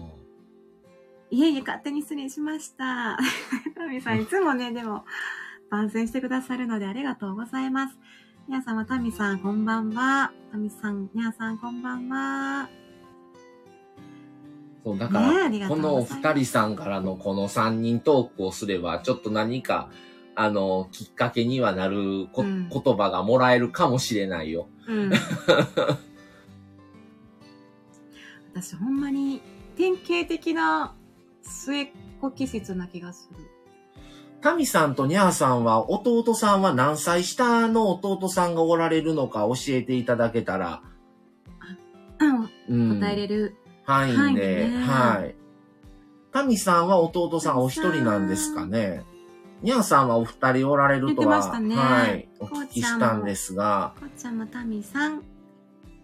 [1.30, 3.18] いえいえ、勝手に失礼しました。
[3.76, 5.04] タミさん、いつもね、 でも、
[5.70, 7.98] 番宣してくださるのでありがとうございます。
[8.46, 10.32] 皆様、タミさん、こんばんは。
[10.50, 12.70] タミさん、皆さん、こんばんは。
[14.84, 19.90] そう、だから、ねこのお二人さんからのこの三人トークをすれば、ちょっと何か、
[20.40, 24.68] あの、きっかけにはなるこ、うん言葉がもらえるかもしれないよ。
[24.86, 25.10] うん。
[28.54, 29.42] 私、ほんまに、
[29.76, 30.94] 典型的な
[31.42, 31.88] 末っ
[32.20, 33.38] 子気質な気がする。
[34.40, 40.82] タミさんとニャーさんは、弟さんは何歳下の弟さんがおられるのか教えていただけたら、
[42.68, 43.00] うん、うん。
[43.00, 43.56] 答えれる。
[43.82, 45.34] 範囲でねはい。
[46.30, 49.02] タミさんは弟さんお一人なんですかね。
[49.62, 55.22] ニャーさんはお二人おられるとは、ねはい、お聞きしたんですが、こうちゃんもタミさん。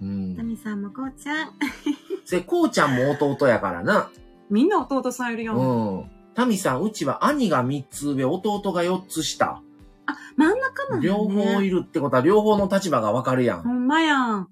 [0.02, 0.42] うんタ。
[0.42, 1.52] ミさんもこうちゃん。
[2.24, 4.10] せ、こうちゃんも弟やからな。
[4.50, 5.54] みんな弟さんいるよ。
[5.54, 6.10] うん。
[6.34, 9.62] タミさん、うちは兄が三つ上、弟が四つ下。
[10.06, 11.06] あ、真ん中なんだ、ね。
[11.06, 13.62] 両方いるってことは、両方の立場がわかるやん。
[13.62, 14.48] ほんまやん。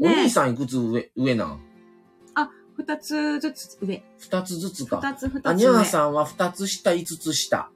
[0.00, 1.60] お兄さんいくつ上、上なん？
[2.76, 4.02] 二つずつ上。
[4.18, 4.98] 二つずつか。
[5.00, 5.56] 二つ二つあ、上。
[5.56, 7.70] ニャーさんは二つ下、五つ下。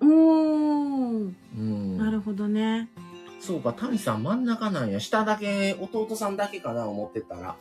[0.00, 1.32] おー。
[1.56, 1.98] うん。
[1.98, 2.90] なるほどね。
[3.40, 5.00] そうか、タミさん真ん中なんや。
[5.00, 7.56] 下だけ、弟さんだけかな、思ってたら。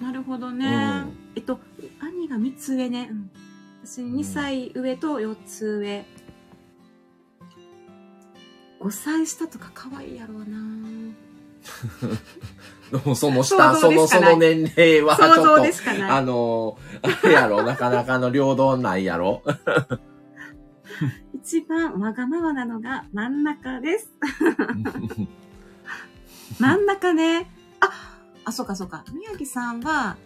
[0.00, 0.66] なるほどうね。
[1.00, 1.12] ん。
[1.36, 1.60] えっと、
[2.00, 3.08] 兄が三つ上ね。
[3.10, 3.30] うん。
[3.84, 6.04] 私2歳上と4つ上。
[8.80, 10.56] 5歳下とか可愛いやろうな
[12.90, 15.62] で もその下、想その、その年齢は、ちょっと。
[16.08, 19.42] あのー、あれやろ、 なかなかの領土ないやろ。
[21.34, 24.10] 一番わがままなのが真ん中です。
[26.58, 27.50] 真ん中ね。
[27.80, 27.90] あ、
[28.44, 29.04] あ、そうかそうか。
[29.12, 30.16] 宮城さんは、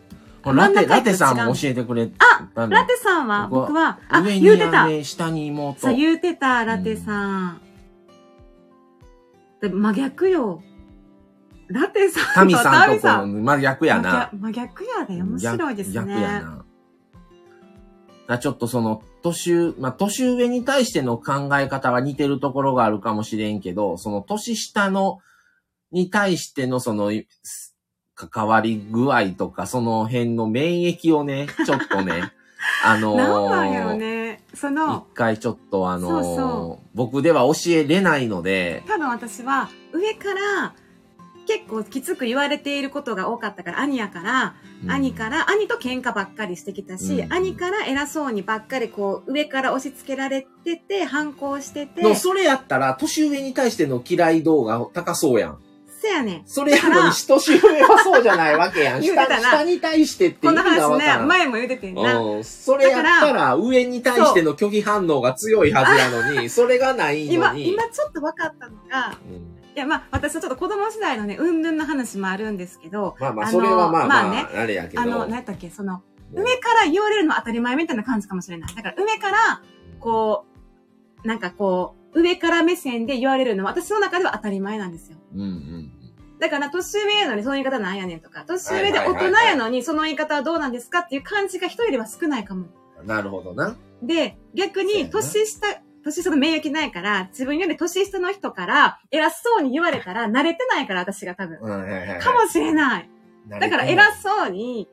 [0.45, 4.89] ラテ、ラテさんも教えてくれあラテさんは、僕はあ、上言うてた。
[5.05, 5.81] 下に妹。
[5.81, 7.61] さ、言うてた、ラテさん。
[9.61, 10.63] で真逆よ。
[11.73, 13.27] ラテさんとタミさんとこ。
[13.27, 14.31] の真逆やな。
[14.33, 15.95] 真逆やで、面白いですね。
[15.95, 16.65] 逆逆やな。
[18.29, 25.19] だちょっとその、年上、まあ、年上に対しての考え方は似てるところがあるかもしれんけど、その年下の、
[25.91, 27.11] に対してのその、
[27.43, 27.77] す
[28.15, 32.33] 関わり具合とか、その辺の免疫をね、ちょっとね、
[32.85, 34.43] あのーなんなんやろね。
[34.55, 40.75] そ一の、回ちょっとあのーそうそ僕では教えれないので、多分私は上から
[41.47, 55.59] 結構きつく言われていることが多かったから、兄やから、うん兄から、兄と喧嘩ばっかりしてきたし、うん兄から偉そうにばっかりこう、上から押し付けられてて、反抗してて、の、それやったら、年上に対しての嫌い度が高そうやん。
[56.03, 56.43] せやねん。
[56.47, 59.03] それやのに、年上はそうじゃないわけやん。
[59.03, 61.27] 下言うてたな下に対してって意こんな味が話ね。
[61.27, 62.19] 前も言うててんな。
[62.19, 62.45] うん。
[62.45, 67.69] それやったら、上に対しての拒否反応が強いはずやのに、それがないの今、に。
[67.69, 75.03] 今ちょっと分かったのが、うんいや、まあ、私はちょっと子供時代のね、うんぬんの話もあるんですけど、まあまあ、それはまあまあ、まあねあれやけど。
[75.03, 76.03] あの、何やったっけ、その、
[76.35, 78.75] 上から言われるのは当たり前みたいな感じかもしれない。
[78.75, 79.63] だから上から、
[80.01, 80.45] こ
[81.25, 85.17] う、なんかこう、上から目線で言われるのは私の中では当たり前なんですよ。
[85.35, 85.93] うんうん。
[86.39, 92.67] だから年上やのにその言い方なんやねんとか、年上で大人やのにその言い方はどうなんですかっていう感じが人よりは少ないかも。
[93.05, 93.77] なるほどな。
[94.03, 101.59] で、逆にな年下、年下の免疫ないから、自分より年下の人から偉そうに言われたら慣れてないから私が多分。
[101.61, 102.21] うん、はいはいはい。
[102.21, 103.09] かもしれない。
[103.49, 104.89] だから偉そうに、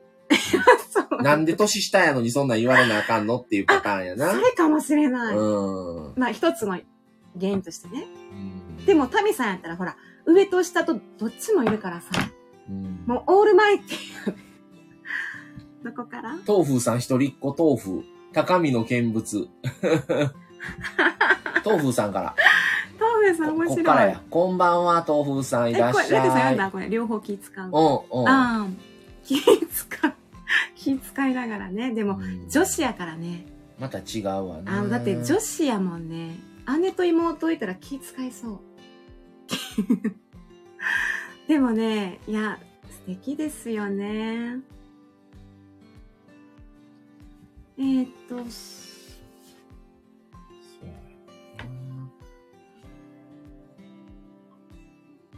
[1.22, 4.32] なんで年下やのにそんなん言われなあかんのっていうパターンやな。
[4.32, 5.36] それかもしれない。
[5.36, 6.14] うん。
[6.16, 8.06] まあ一つの原因としてね。
[8.32, 8.34] う
[8.82, 12.08] んでも、タミさんやったらほら、上と下とどっちもいるからさ、
[12.68, 14.34] うんもうオールマイティー。
[15.84, 16.38] どこから？
[16.46, 18.04] 豆腐さん一人っ子豆腐。
[18.32, 19.48] 高みの見物。
[21.64, 22.34] 豆腐さんから。
[22.98, 23.76] 豆腐さん面こ白い。
[23.76, 24.22] こっからや。
[24.30, 26.22] こんばんは、豆腐さんいえ、らっこれ、しゃい。
[26.22, 27.66] レテさん読んだこれ、両方気使う。
[27.66, 28.28] うん、うん。
[28.28, 28.66] ああ、
[29.24, 30.12] 気使う。
[30.74, 31.92] 気使いながらね。
[31.92, 33.46] でも、うん女子やからね。
[33.78, 34.64] また違うわね。
[34.66, 36.38] あの、だって女子やもんね。
[36.80, 38.60] 姉と妹いたら気使いそう。
[41.48, 44.58] でもね、いや、素敵ですよね。
[47.78, 48.44] えー、っと、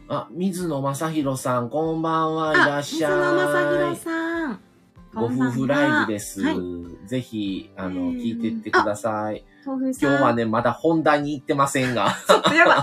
[0.09, 3.11] あ、水野正宏さん、こんばんはいらっしゃい。
[3.11, 4.59] 水野正宏さん。
[5.15, 6.41] ご夫婦ライブです。
[6.41, 7.07] はい。
[7.07, 9.45] ぜひ、あの、うん聞いてってください。
[9.63, 12.77] 今日はね、まだ本題に行ってませんが、 ちょっとやばい。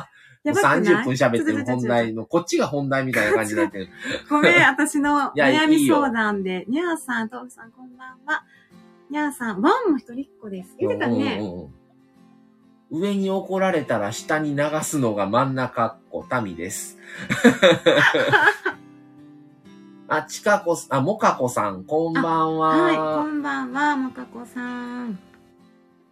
[0.49, 1.83] やばくない？30分喋ってる本。
[1.83, 3.89] 題の、こっちが本題みたいな感じになってる。
[4.31, 6.65] ごめん、私の悩み相談で。
[6.69, 8.45] にゃーさん、豆腐さん、こんばんは。
[9.11, 10.75] にゃーさん、ワンも一人っ子です。
[10.79, 11.39] 言ってたね。
[11.41, 11.80] うんうんうん
[12.91, 16.99] 上に怒られたら下に流すのが真ん中っ子、民です。
[20.09, 22.69] あ、ちかこあ、もかこさん、こんばんは。
[22.71, 25.17] はい、こんばんは、もかこさん。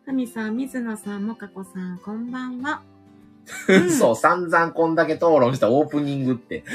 [0.06, 2.82] タミさん、水野さん、もかこさん、こんばんは。
[3.68, 6.64] うん そう、散々こんだけ討論したオープニングって。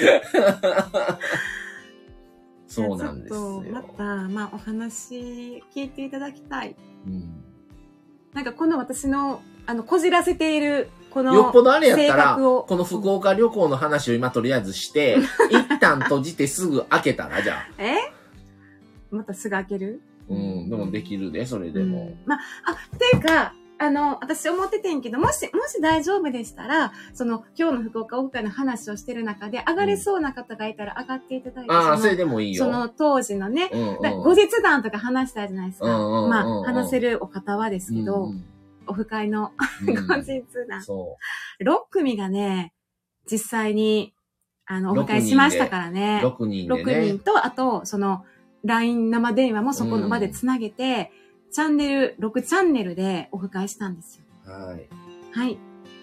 [2.67, 3.63] そうなんですよ。
[3.71, 6.75] また、まあ、お話聞いていただきたい。
[7.07, 7.39] うん
[8.33, 15.17] なんか、この私の、あの、こじらせている、この、よっぽどあれやった性ら、この福岡旅行の話を今とりあえずして、
[15.49, 17.67] 一旦閉じてすぐ開けたら、じゃあ。
[17.77, 18.11] え？
[19.11, 20.01] またすぐ開ける？
[20.29, 22.03] うん、でもできるで、それでも。
[22.03, 32.63] うんまあ、あ、っていうか、あの、私思っててんけど、もし、もし大丈夫でしたら、その、今日の福岡オフ会の話をしてる中で、上がれそうな方がいたら上がっていただいて、ああ、そそれのでもいいよ。
[32.63, 35.87] その当時のね、うんうんだ後日談とか話したいじゃないですか。
[35.87, 38.45] うんうんうんうんまあ、話せるお方はですけど、うん
[38.87, 39.51] オフ会の
[39.87, 40.83] うん後日談。
[40.83, 41.17] そ
[41.61, 42.73] 6組がね、
[43.29, 44.13] 実際に、
[44.65, 45.91] あの、オフ会しましたからう。
[45.91, 46.21] ね。
[46.23, 47.07] 6人で6ね。
[47.07, 48.25] 人と、あと、その、
[48.63, 51.11] LINE 生電話もそこの場でつなげて、
[51.51, 54.51] チャンネル、6チャンネルでオフ会したんですよ。
[54.51, 54.87] はい。
[55.31, 55.57] はい。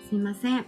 [0.09, 0.65] すいません。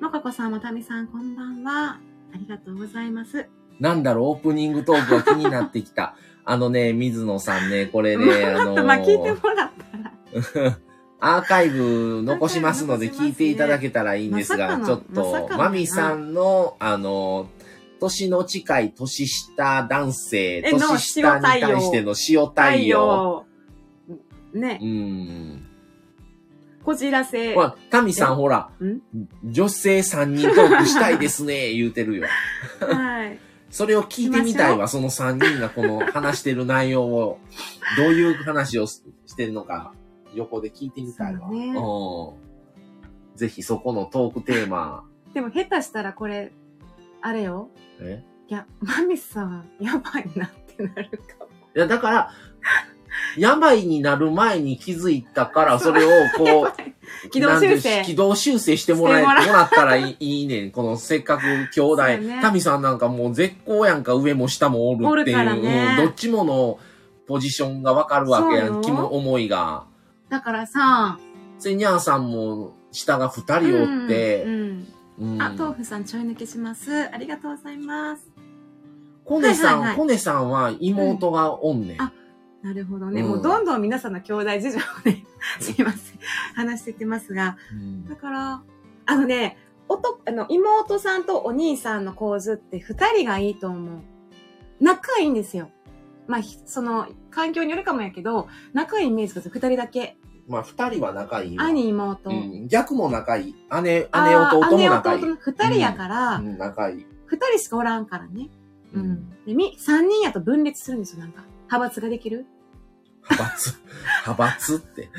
[0.00, 1.98] もかこさんもたみさん、こんばんは。
[2.32, 3.48] ありがとうございます。
[3.80, 6.16] なんだろう、オープニングトークが気になってきた。
[6.44, 10.12] あのね、水野さんね、これね、 あのーまあ、聞いてもらったら。
[11.20, 17.48] アーカイブ残しますので聞いていただけたらいいんですが、ちょっと、マミさんの、あの、
[18.00, 23.46] 年の近い年下男性、年下に対しての塩対応。
[24.52, 25.66] ねう、ん。
[26.84, 27.62] こじらせほ。
[27.62, 29.00] ら、タミさんほらん、
[29.44, 32.26] 女性3人トークしたいですね、 言うてるよ。
[32.80, 33.38] はい。
[33.70, 37.38] それを聞いてみたいわ、その3人がこの話してる内容を、
[37.96, 39.92] どういう話をししてるのか、
[40.34, 41.48] 横で聞いてみたいわ。
[41.50, 43.36] ねうん。
[43.36, 46.52] ぜひそこのトークテーマ、 でも、下手したらこれ、
[47.20, 47.68] あれよ。
[48.00, 48.22] え？
[48.48, 51.46] いや、マミさん、やばいなってなるかも。
[51.74, 52.30] いや、だから、
[53.36, 56.72] 病になる前に気づいたから、 それをこう、
[57.30, 60.70] 軌道修正なんて軌道修正してもらえ、もらったらいいねん。
[60.70, 61.42] このせっかく
[61.74, 62.38] 兄弟ね。
[62.42, 66.78] タミさんなんかもう絶好やんか、上も下もおるっていう、どっちもの
[67.26, 69.86] ポジションがわかるわけやん、気も思いが。
[70.34, 71.16] だからさ、
[71.60, 77.08] それにゃんさんも下が二人おってう、んうんあ、豆腐さんちょい抜けします。
[77.08, 78.32] ありがとうございます。
[79.24, 82.02] コネさん、はいはいはいコネさんは妹がおんねん。
[82.02, 82.12] あ
[82.64, 83.20] なるほどね。
[83.20, 85.24] うんもうどんどん皆さんの兄弟事情をね、
[85.60, 86.18] すいません。
[86.56, 87.56] 話していってますが。
[87.72, 88.62] うんだから、
[89.06, 89.56] あのね、
[89.88, 94.02] おと、あの、妹さんとお兄さんの構図って二人がいいと思う。
[94.80, 95.70] 仲いいんですよ。
[96.26, 100.16] まあ、ひその、環境によるかもやけど、仲いいイメージが二人だけ。
[100.46, 101.64] まあ二人は仲いいわ。
[101.64, 102.30] 兄、妹。
[102.30, 103.54] うん、逆も仲いい。
[103.82, 105.22] 姉、姉、弟も仲いい。
[105.22, 107.06] 姉弟の二人やから、うん、仲いい。
[107.26, 108.48] 二人しかおらんからね。
[108.94, 109.30] うん。
[109.46, 111.44] で、み、三人やと分裂するんですよ、なんか。
[111.66, 112.46] 派閥ができる？
[113.30, 113.78] 派閥？
[114.26, 115.10] 派閥って。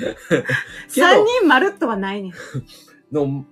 [0.87, 2.33] 三人まるっとはないねん。
[3.11, 3.45] の、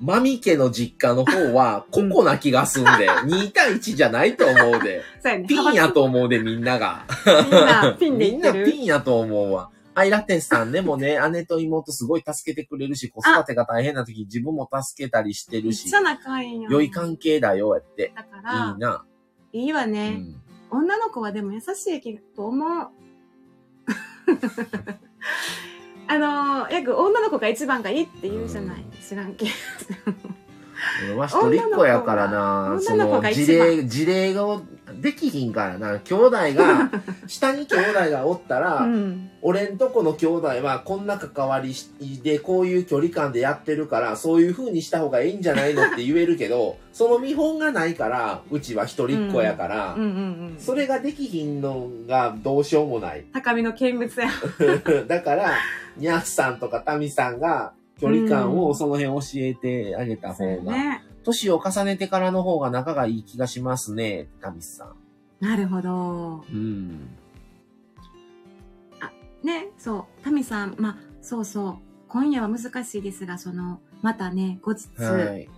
[0.00, 5.02] マミ家の実家の方は、ココな気がすんで、 2対1じゃないと思うで。
[5.20, 5.46] そうやね。
[5.46, 7.04] ピンやと思うで、みんなが。
[7.26, 8.66] みんな、ピンでみんないってる。
[8.72, 9.70] ピンやと思うわ。
[9.98, 16.70] アイラテンさんでもね、 姉と妹すごい助けてくれるし、子育てが大変な時自分も助けたりしてるしめっち、ゃ仲いいんよ。
[16.70, 18.12] 良い関係だよ、やって。
[18.14, 19.04] だかいらい、な。
[19.52, 20.10] ういいわね。
[20.10, 20.40] ん。
[20.70, 22.88] 女の子はでも優しいけと思う。
[26.08, 28.84] あのー、約女の子が一番がいいって言うじゃない。
[29.06, 29.46] 知らんけ
[31.06, 31.16] ど。
[31.16, 34.60] わしとりっ子やからな、そ女の子のが一番事例、事例が
[35.00, 36.90] できひんからな、兄弟が、
[37.26, 39.30] 下に兄弟がおったら、うん。
[39.40, 41.72] 俺んとこの兄弟はこんな関わり
[42.22, 50.56] でこういう距離感でやってるからそういう風にした方がいいんじゃないのって言えるけどその見本がないからうちは一人っ子やから、うんうんうん。
[50.58, 54.28] それができひんのがどうしようもない高みの見物や。
[55.06, 55.52] だから
[55.96, 61.04] にゃっさんとかタミさんが距離感をその辺教えてあげた方が、ね。
[61.28, 64.96] 年を重ねてからの方が仲がいい気がしますねタミさん
[65.40, 66.44] なるほど。
[66.50, 67.16] うん
[69.44, 70.24] ね、そう。
[70.24, 71.76] タミさん、まあ、そうそう。
[72.08, 75.48] 今夜は難しいですが、その、またね、後日、はい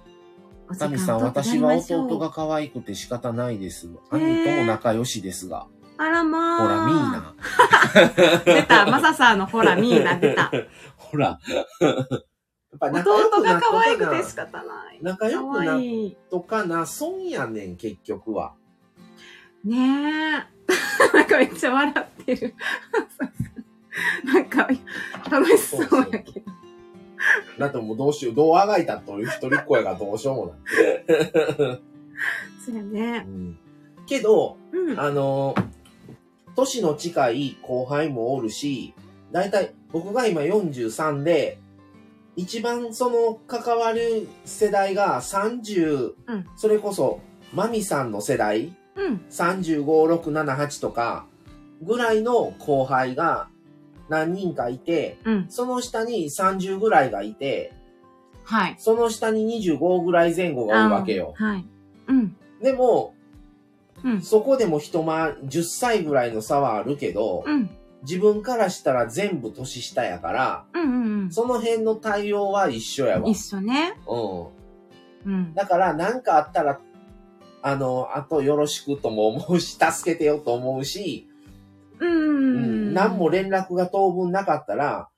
[0.78, 3.88] タミさん、私は弟が可愛くて仕方ないです。
[4.10, 5.66] 兄とも仲良しですが。
[5.96, 6.62] あらまあ。
[6.62, 8.44] ほら、ミーナ。
[8.54, 8.86] 出た。
[8.86, 10.52] マサさんのほら、ミーナ出た。
[10.96, 11.40] ほら。
[12.72, 14.98] やっぱ仲良弟がくなっと可愛くて仕方ない。
[15.02, 15.80] 仲良可くなっ。
[16.30, 18.54] とかな、損やねん、結局は。
[19.64, 21.16] ねえ。
[21.16, 22.54] なんかめっちゃ笑ってる。
[24.24, 24.68] なんか、
[25.30, 26.50] 楽しそうやけど。
[27.58, 31.80] だってもうどうしよう、どうあがいたと一人っ子やからどうしようもない。
[32.64, 33.24] そうやね。
[33.26, 33.58] うん
[34.10, 35.00] けど、うん。
[35.00, 35.54] あの、
[36.56, 38.92] 年の近い後輩もおるし、
[39.30, 41.60] だいたい僕が今43で、
[42.40, 47.20] 一番その関わる世代が30、うんそれこそ、
[47.52, 49.20] マミさんの世代、うん。
[49.28, 51.26] 35、6、7、8とか、
[51.82, 53.48] ぐらいの後輩が
[54.08, 55.46] 何人かいて、うん。
[55.50, 57.74] その下に30ぐらいがいて、
[58.44, 58.76] はい。
[58.78, 61.34] その下に25ぐらい前後がおるわけよ。
[61.38, 61.66] あはい。
[62.08, 62.36] うん。
[62.62, 63.14] でも、
[64.02, 64.22] うん。
[64.22, 67.68] そこでも一回り10歳ぐらいの差はあるけど、うん。
[68.02, 70.82] 自分からしたら全部年下やから、うん
[71.22, 73.32] うんその辺の対応は一緒やわうん。。
[73.32, 73.94] 一緒ね。
[74.06, 75.32] うん。
[75.32, 75.54] うん。
[75.54, 76.80] だから、何かあったら、
[77.62, 81.28] あの、あとよろしくとも思うし、助けてよと思うし、
[82.00, 82.10] うん。
[82.10, 82.12] う
[82.90, 85.08] ん、何も連絡が当分なかったら、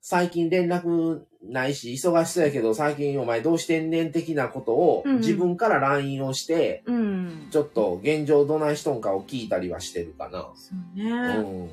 [0.00, 7.48] 最近連絡ないし、忙しそうやけど、最近お前どうしてんねん的なことをうん自分から LINE をして、うん。
[7.50, 10.50] ちょっと現状どないしとんかを聞いたりはしてるかな。
[10.54, 11.66] そううね。
[11.66, 11.70] ん。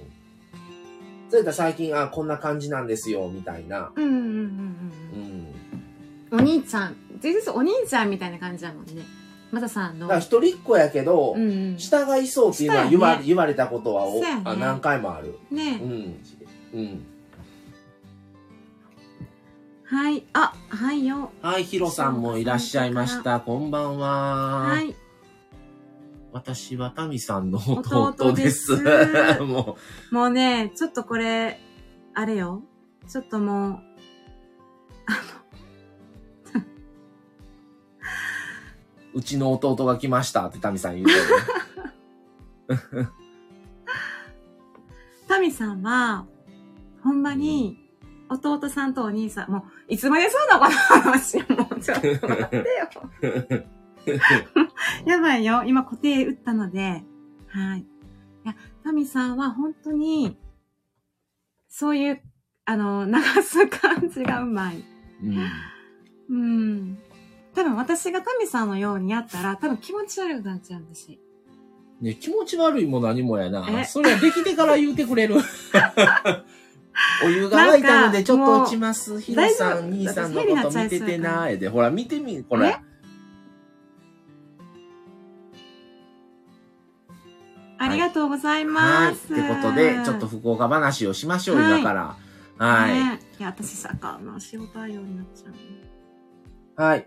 [1.30, 3.92] それと最近、あ、こんな感じなんですよ、みたいな。
[3.96, 5.16] うんうんうんう
[6.32, 6.38] うん。
[6.38, 6.40] ん。
[6.40, 6.96] お兄ちゃん。
[7.24, 9.04] 実質お兄ちゃんみたいな感じだもんね。
[9.52, 10.08] まささんの。
[10.08, 11.80] だから一人っ子やけど、うんうん。
[11.80, 15.38] 下がいそうっていうのは言わ,、ね言われたことはお、ねあ何回もある。
[15.52, 15.78] うね。
[15.78, 16.20] ん。
[16.74, 17.06] うん。
[19.84, 20.24] はい。
[20.34, 21.32] あ、はいよ。
[21.42, 23.40] はい、ヒロさんもいらっしゃいました。
[23.40, 24.10] こんばんは。
[24.68, 24.96] はい。
[26.32, 28.78] 私はタミさんの弟弟でです。
[28.78, 28.84] す
[29.42, 29.78] も
[30.12, 31.60] もうね、ちょっとこれ、
[32.14, 32.64] あれよ。
[33.08, 33.74] ちょっともう、
[39.14, 41.14] う、うちの弟が来ましたってタミさん言うて
[42.96, 43.08] る。
[45.28, 46.28] タミさんは、
[47.04, 47.90] ほんまに、
[48.30, 52.64] 弟さんとお兄さん、もう、いつまでそうなこの話もう、ちょっと待ってよ。
[55.06, 55.64] やばいよ。
[55.66, 57.04] 今固定打ったので、
[57.48, 57.80] はい。
[57.80, 57.86] い
[58.46, 60.38] や、タミさんは本当に、
[61.68, 62.22] そういう、
[62.66, 64.84] あの、流す感じがうまい。
[65.24, 66.36] うん。
[66.36, 66.98] うん。
[67.56, 71.10] 多分私がタミさんのようにやったら、多分気持ち悪くなっちゃうんです。
[72.02, 73.68] ね、気持ち悪いも何もやな。
[73.70, 73.84] え？
[73.84, 75.36] それはできてから言うてくれる。
[77.26, 79.20] お湯が沸いたのでちょっと落ちます。
[79.20, 81.68] ヒロさん、兄さんのこと見ててなーで。
[81.70, 82.78] ほら、見てみ、これ。
[87.90, 89.12] ありがとうございはい。
[89.12, 89.28] っます。
[89.28, 92.16] てことで、ちょっと福岡話をしましょう、はい今から。
[92.58, 92.94] はい。
[92.94, 96.84] ねいや、私、サッカーの仕事対応になっちゃう。
[96.84, 97.06] はい。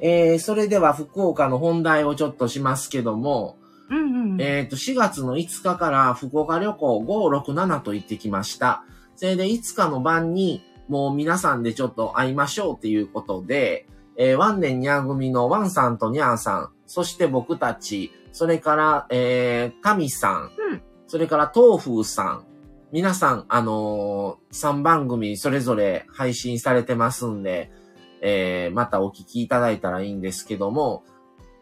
[0.00, 3.56] えー、それでは福岡の本題をちょっとしますけども、
[3.88, 4.40] うんうん。
[4.40, 7.04] えっ、と、4月の5日から福岡旅行5、
[7.44, 8.84] 6、7と行ってきました。
[9.16, 20.82] それで5日の晩に、もう皆さんでちょっと会いましょうっていうことで、えー、ワンネンニャー組のワンさんとニャーさん、そして僕たち、それから、えー、タミさん、うん。
[21.06, 22.44] それからトーフーさん、
[22.92, 27.72] 皆さん、あのー、3番組それぞれ配信されてますんで、
[28.20, 31.02] えー、またお聞きいただいたらいいんですけども、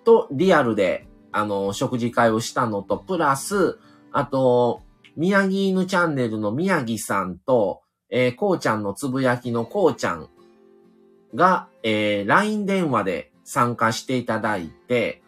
[0.05, 3.79] と、リアルで、あの、食事会をしたのと、プラス、
[4.11, 4.83] あと、
[5.15, 10.29] 宮城犬チャンネルの宮城さんと、えー、こうちゃんのつぶやきのこうちゃん
[11.37, 15.20] が、えー、LINE 電話で参加していただいて、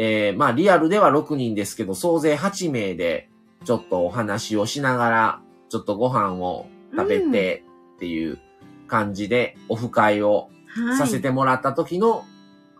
[0.00, 3.28] えー、まあ、リアルでは6人ですけど、総勢8名で、
[3.64, 7.64] ちょっとお話をしながら、ちょっとご飯を食べて
[7.96, 8.38] っていう
[8.86, 10.98] 感じで、オフ会をはい。
[10.98, 12.24] させてもらった時の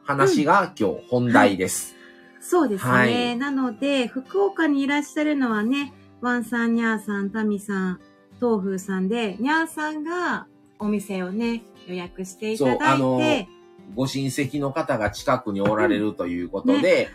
[0.05, 1.97] 話が今日本題です。
[2.41, 2.91] そうですね。
[2.91, 8.01] はいなので、福岡にいらっしゃるのはね、ワンさん、ニャーさん、タミさん、
[8.41, 10.47] トーフーさんで、ニャーさんが
[10.79, 13.49] お店をね、予約していただいて、
[13.95, 17.09] ご親戚の方が近くにおられるということで、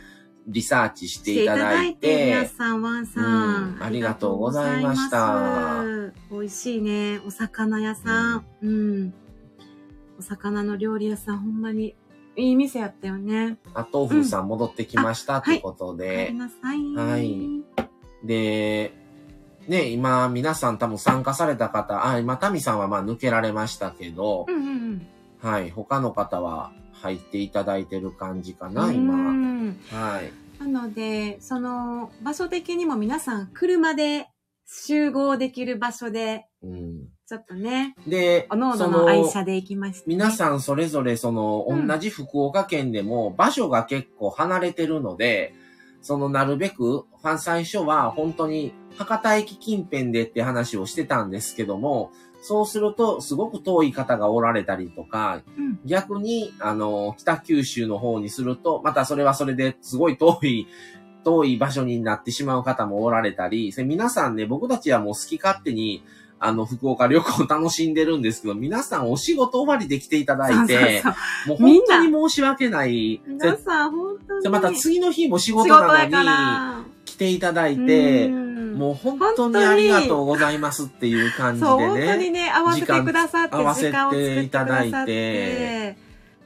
[0.48, 5.84] リサーチしていただいて、さん、ワンさん、うんありがとうございました
[6.32, 7.20] 美味しいね。
[7.26, 8.46] お魚屋さん。
[8.62, 9.14] うん。
[10.20, 11.96] お魚の料理屋さん、ほんまに
[12.36, 13.58] いい店やったよね。
[13.74, 16.96] あと、ふうさん戻ってきましたということおで、帰りなさい。
[16.96, 17.64] はい
[18.24, 18.94] で、
[19.68, 24.73] ね、今皆さん多分参加された方、あ、今、タミさんはまあ抜けられましたけどう、んうん
[25.44, 28.74] はい、他の方は入っていただいてる感じかうん。
[28.74, 29.16] な、う今。
[29.16, 30.32] んはい。
[30.64, 34.30] なので、その場所的にも皆さん車で
[34.66, 40.04] 集合できる場所で、うん、ちょっとね、で、おのおそのの愛車で行きました、ね。
[40.08, 45.54] 皆さんそれぞれその、うん同じ福岡県でも場所が結構離れてるので、
[46.02, 47.04] そのなるべく、
[47.38, 52.12] 最初は本当に博多駅近辺でって話をしてたんですけども、
[52.46, 55.80] そうすると、すごく遠い方がおられたりとか、うん。
[55.86, 60.68] 逆に、あの、北九州の方にすると、またそれはそれですごい遠い、
[61.24, 66.04] 遠い場所になってしまう方もおられたり、皆さんね、僕たちはもう好き勝手に、
[66.38, 73.22] あの、福岡旅行を楽しんでるんですけど、皆さんお仕事終わりで来ていただいて、そうそうもう本当に申し訳ない。
[73.26, 74.44] そう皆さん、本当に。
[74.44, 76.06] でまた次の日も仕仕事なのら。
[76.06, 76.93] に来
[77.24, 78.44] ていただいて、うん
[78.74, 82.46] もう本当にありがとうございますっていう感じそう、で本当にね。
[82.46, 85.96] ね、合わせてくださって、時間合わせていただいて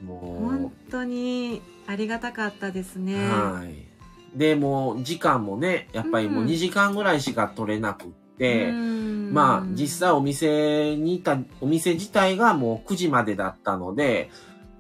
[0.04, 3.16] も本当にありがたかったですう、ね。
[3.30, 4.38] はい。
[4.38, 8.08] で、もう時間もね、やっぱりもううん2時間ぐらいしか取れなくっ
[8.38, 14.30] て、うんまあ実際お店にいた、お店自体がもう9時までだったので、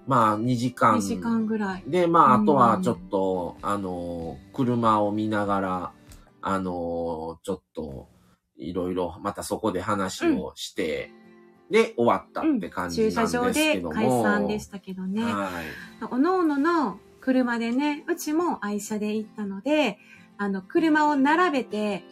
[0.08, 0.98] まあ2時間。
[0.98, 1.84] 2時間ぐらい。
[1.86, 5.92] で、まあ、うんあとはちょっと、あの、車を見ながら、
[6.42, 8.08] あの、ちょっと、
[8.58, 11.12] いろいろ、またそこで話をして、
[11.70, 13.94] で、終わったって感じなん駐ですけども。
[13.94, 15.22] 車場で解散でしたけどね。
[15.22, 15.50] は
[16.02, 16.06] い。
[16.10, 20.00] おのおのの車でね、うちも愛車で行ったので、
[20.38, 22.04] あの、車を並べて、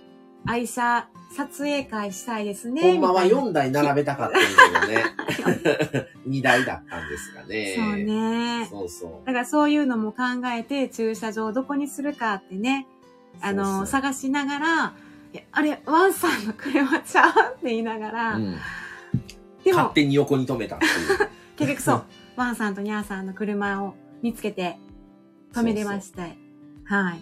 [0.45, 2.81] 愛車撮影会したいですね。
[2.81, 6.07] ほんまはみたいな4台並べたかったんだけどね。
[6.27, 7.73] 2台だったんですがね。
[7.75, 8.67] そうね。
[8.69, 9.27] そうそう。
[9.27, 10.23] だからそういうのも考
[10.57, 12.87] えて、駐車場をどこにするかってね、
[13.41, 14.93] あの、そうそう探しながら、
[15.51, 17.29] あれ、ワンさんの車ちゃう？
[17.29, 18.55] って言いながら、うん、
[19.65, 21.29] でも、勝手に横に止めたっていう。
[21.57, 22.03] 結局そう、
[22.37, 24.77] ワンさんとニャーさんの車を見つけて
[25.53, 26.23] 止めれました。
[26.85, 27.21] はい。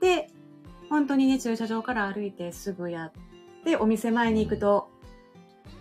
[0.00, 0.30] で、
[0.90, 3.12] 本当にね、駐車場から歩いてすぐやっ
[3.64, 4.88] て、お店前に行くと、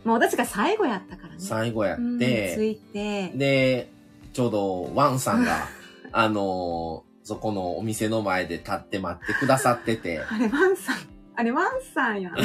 [0.03, 1.39] もう私が最後やったからね。
[1.39, 3.91] 最後やっうん、て、着いて、で、
[4.33, 5.67] ちょうどワンさんが、
[6.11, 10.19] あのーそこのお店の前で立って待ってくださってて。
[10.19, 10.97] あれ、ワンさん、
[11.37, 12.35] あれ、ワンさんやん。
[12.37, 12.39] あ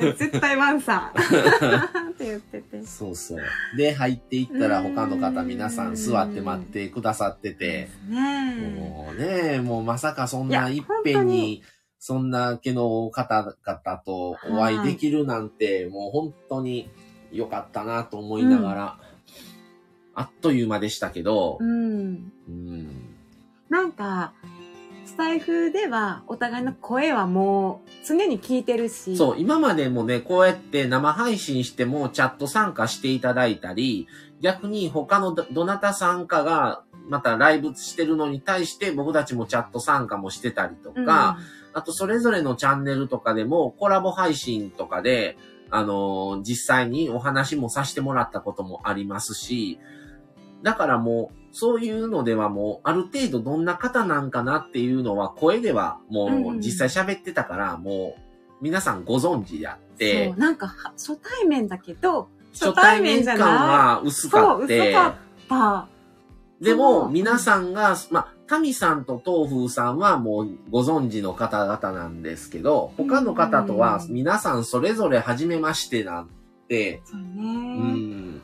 [0.00, 1.18] れ、絶対ワンさん。
[2.10, 2.84] って言ってて。
[2.84, 3.40] そうそう。
[3.76, 8.80] で、入っていったらうん他の方皆さん座って待ってくださってて、ねえ。
[8.80, 11.62] もうね、もうまさかそんないっぺんに、
[11.98, 16.88] そんな毛の方々とお会いできるなんて、もう本当に
[17.32, 18.98] 良かったなと思いながら、
[20.14, 22.32] あっという間でしたけどう、ん。
[22.48, 22.88] うん。
[23.68, 24.32] なんか、
[25.16, 29.16] スタイフではお互いの声はもう常に聞いてるし。
[29.16, 34.08] そう、今までもね、こうやって生配信してもチャット参加していただいたり、
[34.42, 41.38] 逆に他のどどなた参加がまたライブしてるのに対して僕たちもチャット参加もしてたりとうん、か、
[41.72, 45.38] あとそれぞれのチャンネルとかでもコラボ配信とかで、
[45.70, 49.78] あのー実際にお話もさせてもらったこともありますし、
[50.62, 58.20] だからもう、そういうのではもう、ある程度どんな方なんかなっていうのは声ではもう実際喋ってたから、もう
[58.60, 65.14] 皆さんご存知であっそてう、、なんかは初対面だけど、初対面感は薄かそう、って、薄かっ
[65.48, 65.88] た。
[66.60, 67.10] でそも、う。
[67.10, 76.28] 皆さんが、まあ、タミさんと東風さんはもうご存知の方々なんですけど、他の方とはうん皆さんそれぞれ初めましてなん
[76.68, 77.92] て、そううね。
[77.94, 78.42] ん。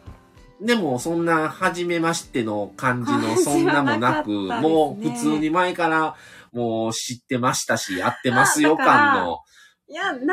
[0.64, 6.14] でも、そんな初めましての感じの、 そんなもなく、ねもう普通に前から
[6.52, 9.40] もう知ってましたし、やってますよ感の。
[9.88, 10.32] いや、生民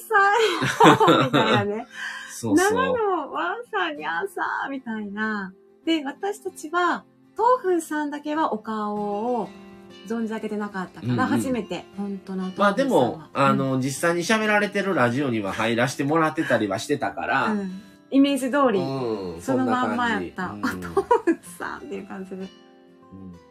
[0.00, 1.86] さんよみたいなね。
[2.30, 2.70] そうそう。
[2.70, 5.52] 生のワンさん、ニャーさんみたいな。
[5.84, 9.48] で、私たちは、東風さんだけはお顔を
[10.06, 12.52] 存じ上げてなかったから、うんうん初めて、本当の。
[12.56, 20.48] まあでも、あの、実際に喋られてるラジオには入らせてもらってたりはしてたから、うん、うんイメージ通り、うん、そのまんまやった。
[20.48, 20.94] 感じあ、東
[21.24, 22.36] 風さんっていう感じで。
[22.36, 22.48] うん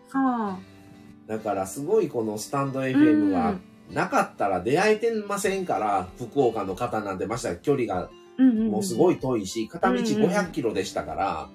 [0.08, 0.58] そう。
[1.28, 3.56] だからすごいこのスタンド FM が
[3.92, 11.50] なかったら出会えてませんから、福岡の方なんてましたら距離がうんうんうんもうすごい遠いし、片道うんうん500キロでしたから、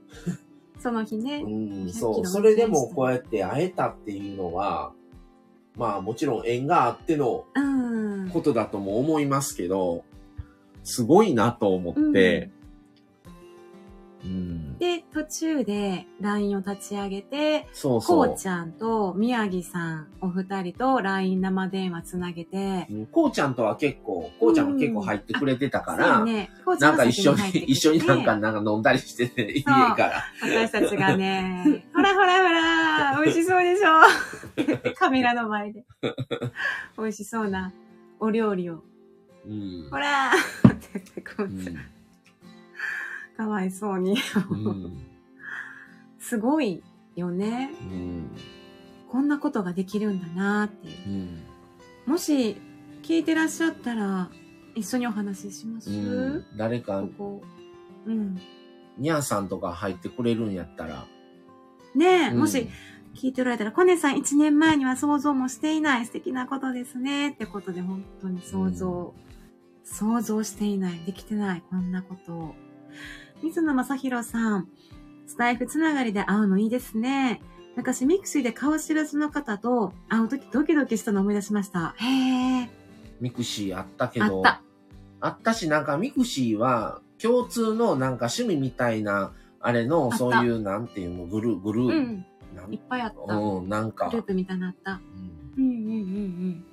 [0.78, 1.42] その日ね。
[1.44, 4.92] うん、500キロそう、それでもこうやって会えたっていうのは、
[5.76, 8.30] まあもちろん縁があってのうん。
[8.30, 10.04] ことだとも思いますけど、
[10.86, 12.50] すごいなと思って、
[14.24, 18.26] うん、で、途中で LINE を立ち上げて、そうそう。
[18.28, 18.38] こう。
[18.38, 30.24] ちゃんと宮城さんお二人と LINE 生電話つなげて、うんこうちゃんとは結構、こうちゃんも結構入ってくれてたから、そうね、こうちゃなんかが一緒に、一緒になんか、なんか飲んだりしてて、家から。
[30.42, 34.92] 私たちがね、 ほらほらほら、美味しそうでしょ？
[34.96, 35.84] カメラの前で。
[36.98, 37.72] 美味しそうな
[38.18, 38.82] お料理を、
[39.46, 39.50] う
[39.86, 41.78] んほらーって言って、こううちゃんん
[43.36, 44.16] かわいそうに。
[44.50, 45.06] うん
[46.18, 46.82] すごい
[47.14, 47.70] よね。
[47.80, 48.30] うん
[49.08, 51.08] こんなことができるんだなっていう。
[51.08, 52.12] うん。
[52.12, 52.56] もし、
[53.02, 54.28] 聞いてらっしゃったら、
[54.74, 56.44] 一緒にお話しします、うん。
[56.56, 57.42] 誰かこ、こ。
[58.06, 58.38] うん。
[58.98, 61.06] にゃんさんとか入ってくれるんやったら。
[61.94, 62.68] ねえ、うんもし、
[63.14, 67.30] 聞いておられたら、コネさん1年前には想像もしていない素敵なことですね。
[67.30, 69.14] ってことで、本当に想像、
[69.86, 72.54] 想像していない、できてない、こんなことを。
[73.42, 74.68] 水野正宏さん、
[75.26, 77.40] スタエフつながりで会うのいいですね。
[77.76, 81.94] 昔ミクシーで顔知らずの方と会うときドキドキしたのを思い出しました。
[81.98, 82.70] へえ。
[83.20, 84.62] ミクシーあったけど、あった。
[85.20, 92.26] あったし、なんかミクシーは共通のなんか趣味みたいな、あれの、そういう、なんていうの、グルー、グルー、うん。
[92.54, 93.36] なんいっぱいあった。
[93.36, 95.00] グうん、なんか、ループみたいなのあった。
[95.56, 96.64] うんうんうんうんうん。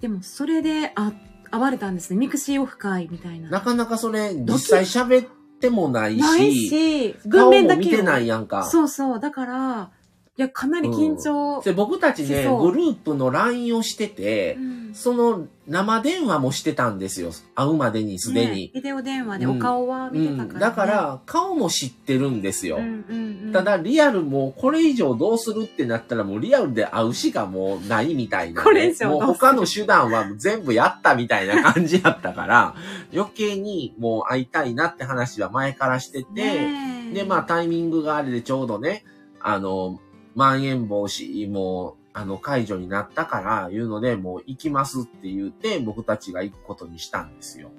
[0.00, 1.12] でも、それで、あ、
[1.50, 2.16] 会われたんですね。
[2.16, 3.48] ミクシーオフ会みたいな。
[3.48, 5.28] なかなかそれ、実際喋っ
[5.60, 8.64] てもないし、ないし、群顔面だけよも見てないやんか。
[8.64, 9.20] そうそう。
[9.20, 9.90] だから、
[10.38, 11.62] いや、かなり緊張。
[11.62, 17.30] で僕たちね、グループの LINE をしててう、んその生電話もしてたんですよ。
[17.54, 18.70] 会うまでにすでねに。
[18.74, 20.60] ビデオ電話でうんお顔は見てたから、ねうん。
[20.60, 22.76] だか、ら、顔も知ってるんですよ。
[22.76, 28.64] うんうんうん、ただ、リアルもうこれ以上どうするってなったらもうリアルで会うしかもうないみたいな、ね。
[28.64, 32.74] これ以上もう他の手段は全部やったみたいな感じやったから、
[33.14, 36.68] 余計にもう会いたいなって話は前からしてて、
[37.14, 39.04] で、まあタイミングがあれでちょうどね、
[39.40, 40.00] あの、
[40.36, 47.70] まん延防止も、あの、解除になったから、いうので、もう行きますって言って、僕たちが行くことにしたんですよ。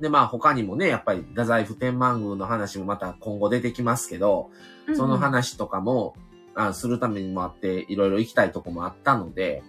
[0.00, 4.50] で、まあ他にもね、やっぱり、太宰府天満宮の話もまた今後出てきますけど、
[4.94, 6.14] その話とかも、
[6.56, 9.62] あするためにもあって、いろいろ行きたいとこもあったので、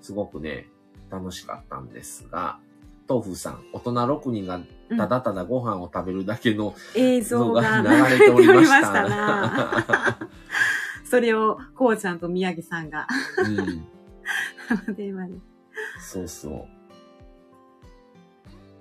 [0.00, 0.68] すごくね、
[1.10, 2.58] 楽しかったんですが、
[3.08, 4.60] 豆腐さん、大人6人が
[4.96, 8.70] ただただご飯を食べるだけの映像のがが流れておりまし。
[8.82, 10.18] た。
[11.08, 13.06] それを、こうちゃんと宮城さんが
[14.88, 15.34] うん、電話で。
[16.00, 16.64] そうそう。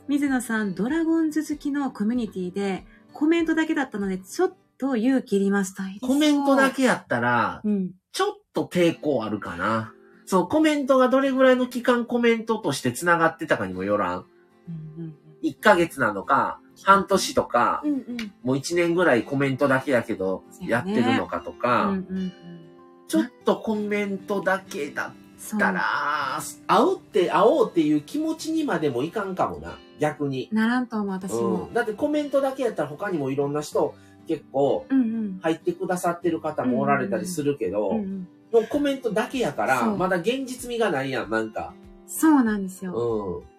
[0.07, 5.83] 水野さん、ドラゴンズ好きのコミュニティで、コメントだけだったので、ちょっと勇気いりました。
[6.01, 7.91] コメントだけやったら、うん。
[8.11, 9.93] ちょっと抵抗あるかな。
[10.25, 14.25] そう、コメントがどれぐらいの期間コメントとして繋がってたかにもよらん。
[14.97, 15.15] うん
[15.45, 17.91] 1ヶ月なのか、半年とか、うん。
[17.91, 18.33] うんうん。
[18.43, 22.31] もう1年ぐらいコメントだけやけど、やってるのかとうか、んうんうん。
[23.07, 25.13] ちょっとコメントだけだ
[25.55, 25.81] ったら、
[26.67, 30.49] 会うって、会おうっていう気持ちにまでもいかんかもな、逆に。
[30.51, 31.73] ならんと思う、私もうん、。
[31.73, 33.93] だってコメントだけやったら他にもいろんな人
[34.27, 34.85] 結構。
[35.41, 41.73] 入ってくださってる方もおられたりするけど、うんうんもうコメントだけやから、まだ現実味がないやん、なんか。
[42.07, 43.43] そうなんですうよ。
[43.43, 43.54] ん。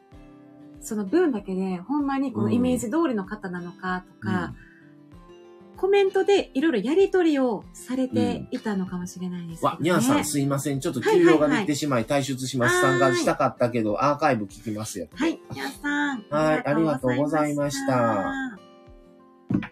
[0.87, 5.77] その文だけで、ほんまにこのイメージ通りの方なのかとか、うん。
[5.77, 10.81] コメントでいろいろやりとりをされていたのかもしれないですけど、ねわ、にゃんさんすいません。
[10.81, 12.81] ちょっと休養ができてしまい退出します。
[12.81, 15.09] 参加したかったけど、アーカイブ聞きますよ。
[15.15, 16.25] はい、皆さん。
[16.31, 18.31] はいありがとうございました。
[18.31, 18.59] あ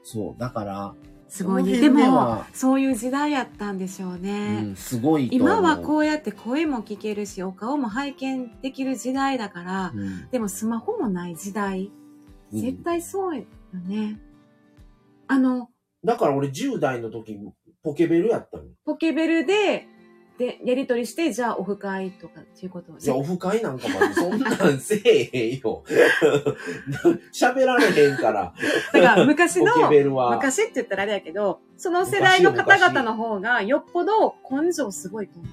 [0.03, 0.95] そう、だから、
[1.29, 1.81] すごいね。
[1.81, 4.61] でもそういう時代やったんでしょううね。
[4.61, 5.29] ん、すごい。
[5.33, 11.87] 今はこうやって声も聞けるし、お顔も拝見できる時代だから、うん、でもスマホもない時代。
[11.87, 12.05] うん
[12.55, 13.45] 絶対そうよ
[13.87, 14.21] ね。
[15.27, 15.69] あの、
[16.05, 17.37] だから俺10代の時、
[17.83, 18.65] ポケベルやったの。
[18.85, 19.89] ポケベルで、
[20.39, 25.85] で、やりとりして、じゃあオフ会とかっていうことをいや、オフ会なんかまでそんなんせえへんよ。
[27.33, 28.53] 喋られへんから。
[28.93, 29.73] だから昔の。
[30.31, 35.51] 昔って言ったらあれやけど、その世代の方々の方がよっぽど根性すごいと思う。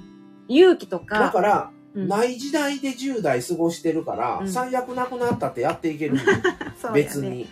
[0.47, 1.19] 勇気とか。
[1.19, 6.21] だから、うんない時代で10代過ごしてるから、うん最悪なくなったってやっていける ね
[6.93, 7.47] 別に。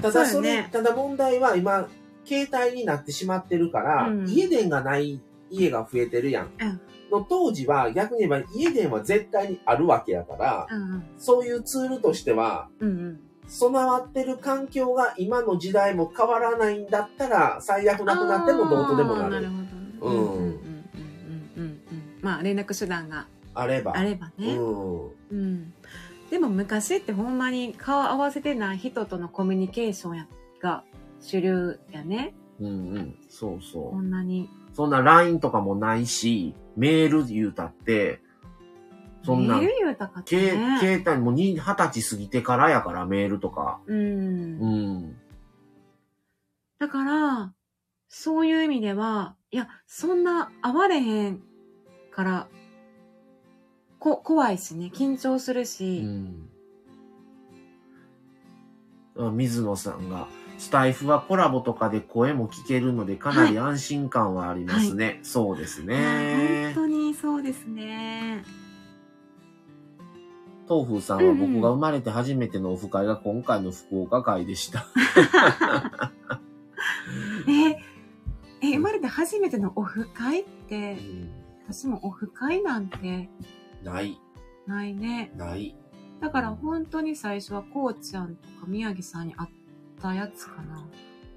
[0.00, 1.88] ただそれ、ねただ問題は今、
[2.24, 5.20] 携帯になってしまってるから、うん家電がない
[5.50, 6.50] 家が増えてるやん。
[6.58, 6.80] うん
[7.10, 12.88] の当時は逆に言えば家電は絶対にあるわけやから、うんそういうツールとしては、うん。
[12.88, 13.20] うん
[13.50, 18.06] 備わってる環境が今の時代も変わらないんだったら、最悪うん。
[18.06, 19.30] なくなってもどうとでもなる。
[19.30, 19.48] なる
[20.00, 20.12] ほど。
[20.12, 20.60] うんうんうんうんうん
[21.56, 21.80] うんうん。
[22.20, 23.96] まあ連絡手段があれば。
[23.96, 24.54] あればね。
[24.54, 25.10] うん。
[25.30, 25.72] うん。
[26.30, 30.26] でも昔ってほんまに顔合わせてない人とのコミュニケーションや
[30.60, 30.84] が
[31.22, 32.34] 主流やね。
[32.60, 33.16] うんうん。
[33.30, 34.50] そうそこんなに。
[34.78, 34.84] う。
[34.84, 38.20] そんな LINE とかもないし、メール言うたって、
[39.24, 40.78] そんなメール言うたかったけね。
[40.80, 43.80] 携帯もに二十歳過ぎてからやから、メールとか。
[43.86, 44.66] うんう。
[45.00, 45.16] ん。
[46.78, 47.52] だから、
[48.08, 51.42] そういう意味では、いや、そんな会われへん
[52.12, 52.48] から、
[53.98, 56.48] こ、怖いしね、緊張するうし、ん。
[59.18, 60.28] あ水野さんが、
[60.58, 65.20] スタイフはコラボとかで声も聞けるので、かなり安心感はありますね。
[65.22, 66.84] そうですね本。
[66.84, 68.42] 当にそうですね。
[70.68, 74.84] 東風さんは僕が生まれて初めてのオフ会が今回の福岡会でした。
[77.48, 77.70] え、
[78.60, 80.98] え、生まれて初めてのオフ会って、
[81.68, 83.30] 私もオフ会なんて
[83.82, 84.20] ない、
[84.66, 85.32] ないね。
[85.36, 85.74] ない。
[86.20, 89.50] だから本当に最初はこうちゃんとか宮城さんに会っ
[90.00, 90.84] たやつかな。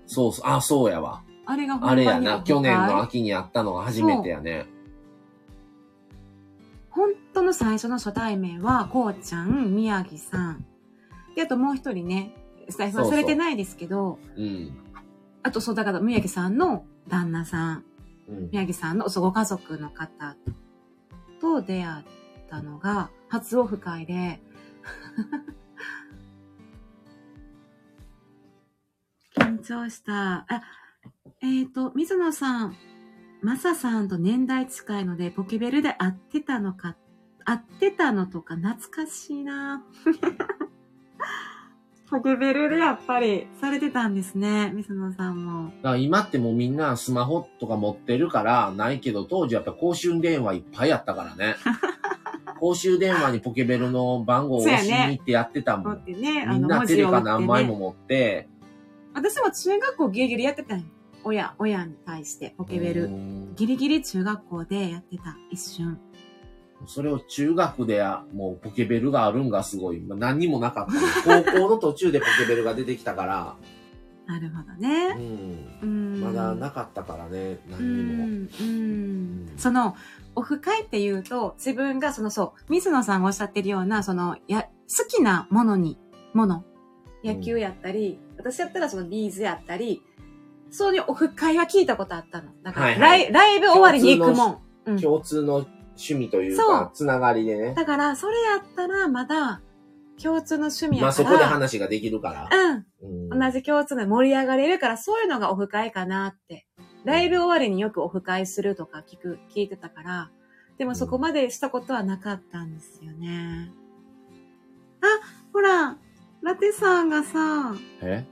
[0.07, 1.23] そうそう、あ、そうやわ。
[1.45, 4.65] あれが本あれやな、去年の秋にあったのが初めてやね。
[6.89, 10.65] 本当の最初の初対面は、こうちゃん、宮城さん。
[11.35, 12.35] で、あともう一人ね、
[12.69, 14.77] スタイフはされてないですけど、うん。
[15.43, 17.85] あとそう、だから宮城さんの旦那さん、
[18.27, 18.49] うん。
[18.51, 20.35] 宮城さんのそうご家族の方
[21.39, 22.03] と出会っ
[22.49, 24.41] たのが、初オフ会で、
[29.61, 30.45] 緊張した。
[30.49, 30.63] あ、
[31.41, 32.75] えっ、と、水野さん、
[33.41, 36.97] マサさんと年代近いので、ポケベルで会ってたのか、
[37.45, 39.83] 会ってたのとか懐かしいな。
[42.09, 45.71] ポケベルでやっぱりされてたんですね、水野さんも。
[45.81, 51.55] だから今ってもうみんなスマホとか持ってるからないけど、当時やっぱ公衆電話いっぱいあったからね。
[52.59, 56.03] 公衆電話にポケベルの番号を押しに行ってやってたもん。
[56.05, 58.49] ね、みんなテレカ何枚も持って、
[59.13, 60.85] 私も中学校ギリギリやってたんよ。
[61.23, 63.09] 親、親に対してポケベうル。
[63.09, 65.99] んギリギリ中学校でやってた、一瞬。
[66.87, 68.03] それを中学で
[68.33, 69.99] もうポケベルがあるんがすごい。
[69.99, 71.43] まあ、何にもなかったの。
[71.43, 73.55] 高校の途中でポケベルが出てきたから、
[74.27, 75.13] なるほどうね。
[75.13, 75.79] ん。
[75.81, 76.21] うん。
[76.21, 78.25] まだなかったからね、う何にも。
[78.25, 78.49] ん。
[78.61, 79.51] うん。
[79.57, 79.95] その、
[80.35, 85.99] オフ会っていうと、自分がその、そう、水野さんがおっしゃってるような、その、や、好きなものに、
[86.33, 86.63] もの。
[87.23, 90.01] 野球やったり、私やったらそのビーズやったり、
[90.69, 92.51] そういうオフ会は聞いたことあったの。
[92.63, 94.61] だから、はいはいライブ終わりに行くもん。
[94.85, 97.75] うん共通の趣味というか、つながりでね。
[97.75, 99.61] だから、それやったら、まだ、
[100.21, 101.01] 共通の趣味やから。
[101.01, 102.49] まあそこで話ができるから。
[102.51, 102.85] うん。
[103.31, 106.67] うん同じ共通で盛り上がれるから、そういうのがオフ会かなって。
[107.05, 110.31] ライブ終わりによくオフ会するとか聞く、聞いてたから、
[110.77, 113.71] でもそこまでしたことはなかったんですよね。
[115.01, 115.05] あ、
[115.53, 115.97] ほら、
[116.41, 118.25] ラテさんがさ、え？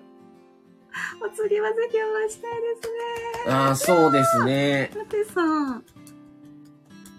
[1.24, 3.54] お次はぜひお会いしたいですね。
[3.54, 4.92] ああ、そうですね。
[4.96, 5.44] ラテさ
[5.74, 5.84] ん。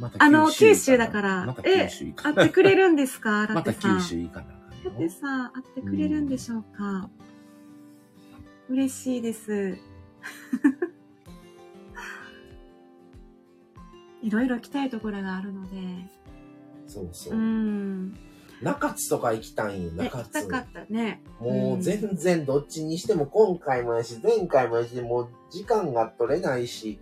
[0.01, 3.47] またあの、九九州だからまた九州行か会ってくれるんですか？
[3.47, 3.99] ラ またテさん。
[3.99, 4.47] 九州行かな
[4.85, 4.91] ラ。
[4.93, 7.09] テさん、会ってくれるんでしょうか、
[8.69, 9.77] 嬉しいです。
[14.23, 15.77] いろいろ行きたいところがあるので。
[16.87, 17.37] そうそうう。
[17.39, 18.15] ん。
[18.63, 20.41] 中津とか行きたいんよ、ね、中津。
[20.41, 21.23] 行きたかったね。
[21.41, 26.99] もう全然どっちにしても今回もやし、前回もやし、もう時間が取れないし、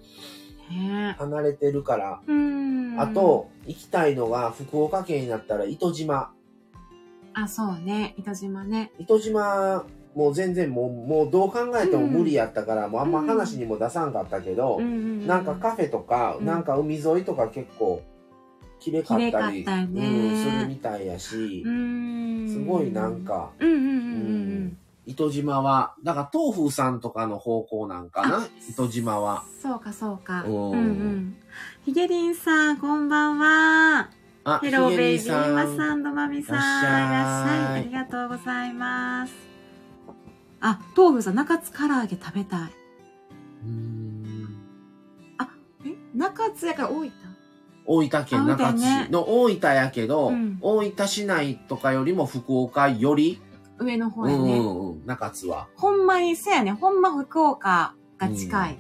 [0.71, 2.21] ね離れてるから。
[2.27, 3.01] うん。
[3.01, 6.33] あ、と、行きたいのが福岡県になったら糸島。
[7.35, 8.15] あ、そうね。
[8.17, 8.93] 糸島ね。
[8.99, 9.85] 糸島、
[10.15, 18.03] もう全然もう、もうどう考えても無理やったから、もうあんま話にも出さんかったけど、うんうんうなんかカフェとか、うんなんか海沿いとか結構、
[18.81, 19.71] 綺麗かったり、す
[20.51, 22.49] るみたいやしう、ん。
[22.49, 23.23] すごいなん。
[23.25, 23.95] か、うんうんうんうんう
[24.65, 28.41] ん糸島は、だから東風さんとかの方向なんかな？
[28.41, 29.43] あ、糸島は。
[29.63, 30.43] そうかそうか。
[30.45, 31.37] うんうんうん。
[31.87, 34.11] ひげりんさん、こんばんは。
[34.45, 36.57] あ、ヘローベイビーさんマサンドマミさん。
[36.57, 37.81] いいらっしゃい。
[37.81, 39.33] ありがとうございます。
[40.61, 42.61] あ、豆腐さん、中津唐揚げ食べたい。
[43.65, 44.57] うーん
[45.87, 45.95] え？
[46.15, 47.11] 中津やから大分
[47.91, 53.41] 大分県中津市の大分やけど、うん大分市内とかよりも福岡より、
[53.79, 54.31] 上の方うん。
[54.31, 55.69] うんうん、中津は。
[55.75, 56.73] ほんまにせやね。
[56.73, 58.79] ほんま福岡が近い。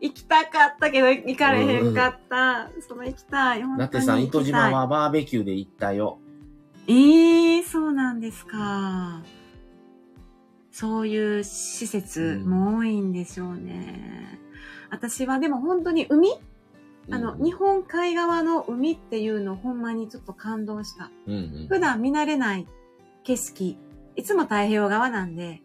[0.00, 2.70] 行きたかったけど行かれへんかった。
[2.86, 3.62] その行きたい。
[3.78, 6.18] だってさ、行きたい糸島はバーベキューで行ったよ。
[6.86, 9.22] ええそうなんですか。
[10.70, 14.38] そういう施設うんも多いんでしょうね。
[14.90, 16.38] 私はでも本当に海
[17.10, 21.10] あの、うん日本海側の海っていうのほんまにちょっと感動した。
[21.26, 22.66] うんうん普段見慣れない
[23.24, 23.76] 景色。
[24.16, 25.62] いつも太平洋側なんで。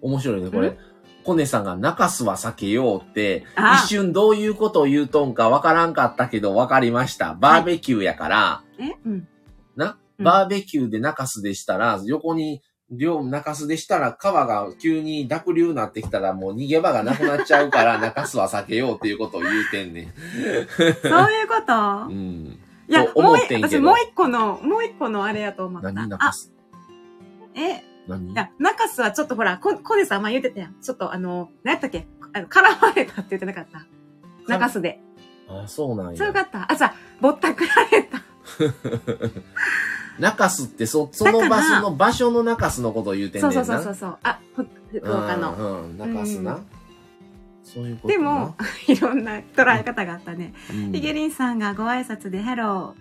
[0.00, 0.62] 面白いね、こん？
[0.62, 0.78] れ。
[1.24, 7.34] コネさんが中洲は避けようって、あ一瞬どういうことを言うとんかわからんかったけどわかりました。
[7.34, 8.92] バーベキューやから、え？
[9.04, 9.28] うん。
[9.76, 20.12] な、うんバーベキューで中洲でしたら、横に、両中洲でしたら川が急に濁流になってきたらもう逃げ場がなくなっちゃうから中洲は避けようっていうことを言うてんねん。
[20.12, 22.06] そういうこと？
[22.06, 22.58] うん。
[22.88, 25.88] いや、ともう私もう一個の、もう一個のあれやと思った。
[25.88, 26.50] あ、何中洲
[27.54, 28.32] え、何？
[28.32, 30.76] いや、中洲はちょっとほら、ココネさん前言ってたやん。
[30.80, 32.06] ちょっとあの、何やったっけ？
[32.32, 33.84] あの、絡まれたって言ってなかった？
[34.46, 35.00] 中洲で。
[35.46, 36.32] あ、そうなんそう。
[36.32, 36.72] かった。
[36.72, 38.22] あ、じゃあ、ぼったくられた。
[40.18, 43.52] 中洲ってそ、その場所の、場所の中洲のことを言うてんねんな。
[43.52, 44.18] そうそうそうそうそう。
[44.22, 45.54] あ、ふ福岡の。
[45.54, 46.54] うん、うん、中洲な。
[46.56, 46.66] うん
[47.68, 48.14] そういうことな。
[48.14, 48.56] でも、
[48.88, 50.54] いろんな捉え方があったね。
[50.72, 52.94] うん、ヒゲリンさんがご挨拶で、ヘロ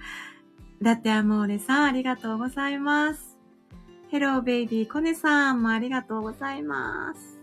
[0.81, 0.83] ー。
[0.83, 3.37] だってアモーレさん、ありがとうございます。
[4.09, 7.39] ヘローベイビー、コネさんもありがとうございます。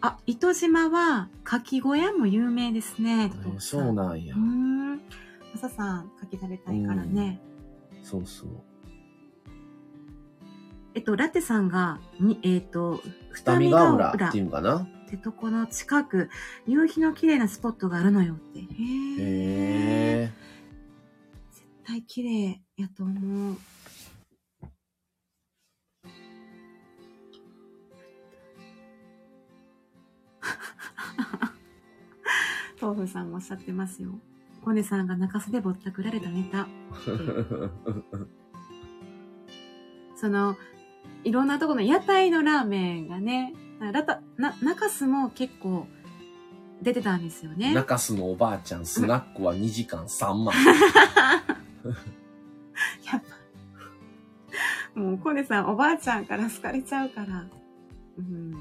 [0.00, 3.32] あ、糸島は、かき小屋も有名ですね。
[3.46, 4.40] えそうなんやうー。
[4.40, 4.96] ん。
[4.96, 5.00] マ
[5.56, 7.40] サさん、かき食べたいからね。
[8.02, 8.48] そうそう。
[10.94, 13.00] えっと、ラテさんが、に、えっと、
[13.30, 14.80] 二見ヶ浦っていうんかな？
[14.80, 16.28] ってとこの近く、
[16.66, 18.60] 夕日の綺麗なスポットがあるのよって。
[18.60, 18.66] へえ。
[18.66, 18.68] へ
[20.28, 20.30] え。
[21.52, 23.56] 絶対綺麗やと思う。
[32.80, 34.18] 豆腐さんもおっしゃってますよ。
[34.64, 36.68] コネさんが中洲でぼったくられたネタ。
[40.16, 40.56] その、
[41.24, 45.88] いろんなところの屋台のラーメンがね、ラタな中洲も結構
[46.80, 47.74] 出てたんですよね。
[47.74, 50.54] 中洲のおばあちゃん、スナックは2時間3万。
[53.12, 53.22] やっ
[54.94, 55.00] ぱ。
[55.00, 57.46] もう、コネさん、おばあちゃんから好かれちゃうから。
[58.18, 58.52] うん。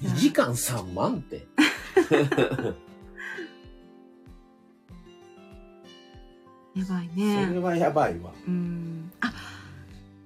[0.00, 1.46] いや2時間3万って。
[6.74, 7.58] やばいそれね。
[7.58, 8.32] はやばいわ。
[8.46, 9.10] うん。
[9.20, 9.32] あ、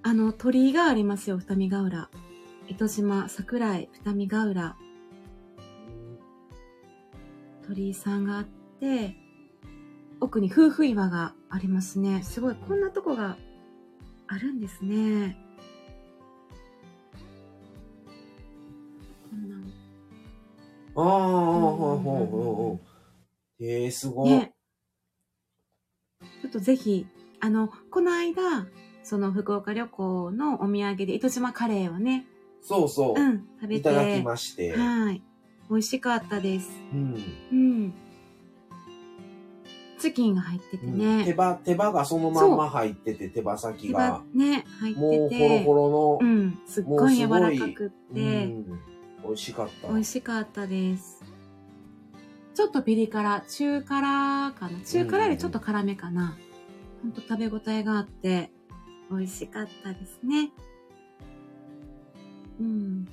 [0.03, 2.11] あの、鳥居がありますよ、二見ヶ浦。
[2.68, 4.77] 糸島、桜井、二見ヶ浦。
[7.66, 8.45] 鳥居さんがあっ
[8.81, 9.16] て、
[10.20, 12.23] 奥に夫婦岩がありますね。
[12.23, 13.37] すごい、こんなとこが
[14.27, 15.37] あるんですね。
[20.95, 22.80] ああ、ほうほうほ
[23.61, 23.64] う。
[23.64, 24.30] ええすごい。
[24.30, 24.53] ね。
[26.43, 27.07] ちょっとぜひ、
[27.40, 28.66] あの、この間、
[29.03, 32.26] その福岡旅行のお土産で糸島カレーをね、
[32.62, 33.20] そうそう。
[33.20, 33.74] うん、食べて。
[33.76, 34.76] いただきまして。
[34.76, 35.22] はい。
[35.68, 36.70] 美味しかったです。
[36.93, 37.16] うん。
[37.51, 37.95] うん。
[39.99, 41.24] チキンが入っててうんね。
[41.24, 44.38] 手羽、手羽がそのまんま入ってて、手羽先手が羽。
[44.38, 45.01] ね、入ってて。
[45.01, 46.18] もうホロホロの。
[46.20, 48.80] うん、すっごい柔らかくって、うん。
[49.25, 49.89] 美味しかった。
[49.89, 51.23] 美味しかったです。
[52.55, 54.81] ちょっとピリ辛、中辛かな。
[54.85, 56.37] 中辛よりちょっと辛めかな。
[57.03, 58.51] ほんと食べ応えがあって、
[59.11, 60.51] 美味しかったですね。
[62.61, 63.09] うん。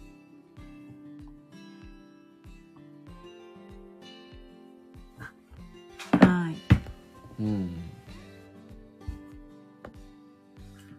[6.20, 7.42] はい。
[7.42, 7.76] うん。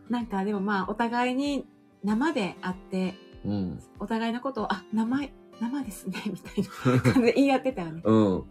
[0.08, 1.66] なんかでもまあ、お互いに
[2.02, 3.82] 生で会って、うん。
[3.98, 5.30] お互いのことを、あ、生、
[5.60, 8.02] 生ですね、 みたいな感じで言い合ってたよね。
[8.04, 8.44] うん。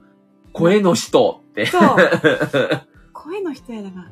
[0.53, 1.65] 声の人って。
[1.65, 1.81] そう。
[3.13, 4.11] 声の人やだから、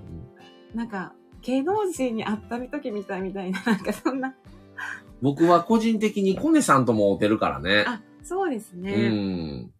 [0.75, 4.35] なんか、芸能人に会った時みたいみたいな、なんかそんな。
[5.21, 7.85] 僕は個人的にコネさんとも会うてるからね。
[7.87, 9.09] あ、そうですうね。
[9.09, 9.71] ん。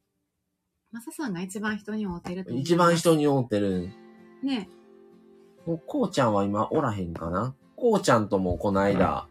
[0.91, 3.89] マサさんが一番人に会うてる一番人に会うてる。
[4.41, 4.69] ね。
[5.65, 9.27] もうこうちゃんは今おらへんかなこうちゃんともこの間、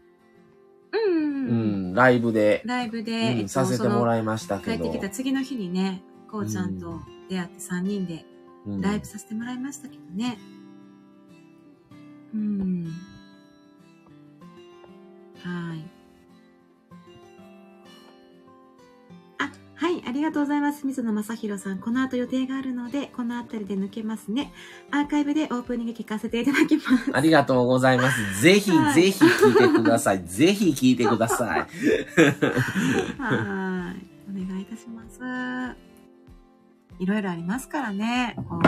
[1.05, 1.53] うんう
[1.91, 5.01] んライブで、ライブで、うんえっとさせてもいらいましたけど帰ってき。
[5.01, 8.25] た次の日にね、こうちゃんと出会って3人で
[8.65, 10.37] うんライブさせてもらいましたけどね。
[12.33, 12.85] うん。
[15.43, 15.96] はい。
[19.77, 20.87] はい、ありがとうございます。
[20.87, 21.77] 水野正宏さん。
[21.77, 24.51] この後予定があるので、この辺りで抜けますね。
[24.89, 27.11] アーカイブでオープニング聞かせていただきます。
[27.13, 28.41] ありがとうございます。
[28.41, 30.23] ぜひ、はいぜひ聞いてください。
[30.23, 31.59] ぜひ聞いてください。
[33.21, 34.17] はい。
[34.27, 35.19] お願いいたします。
[36.97, 38.35] いろいろありますからね。
[38.49, 38.59] こ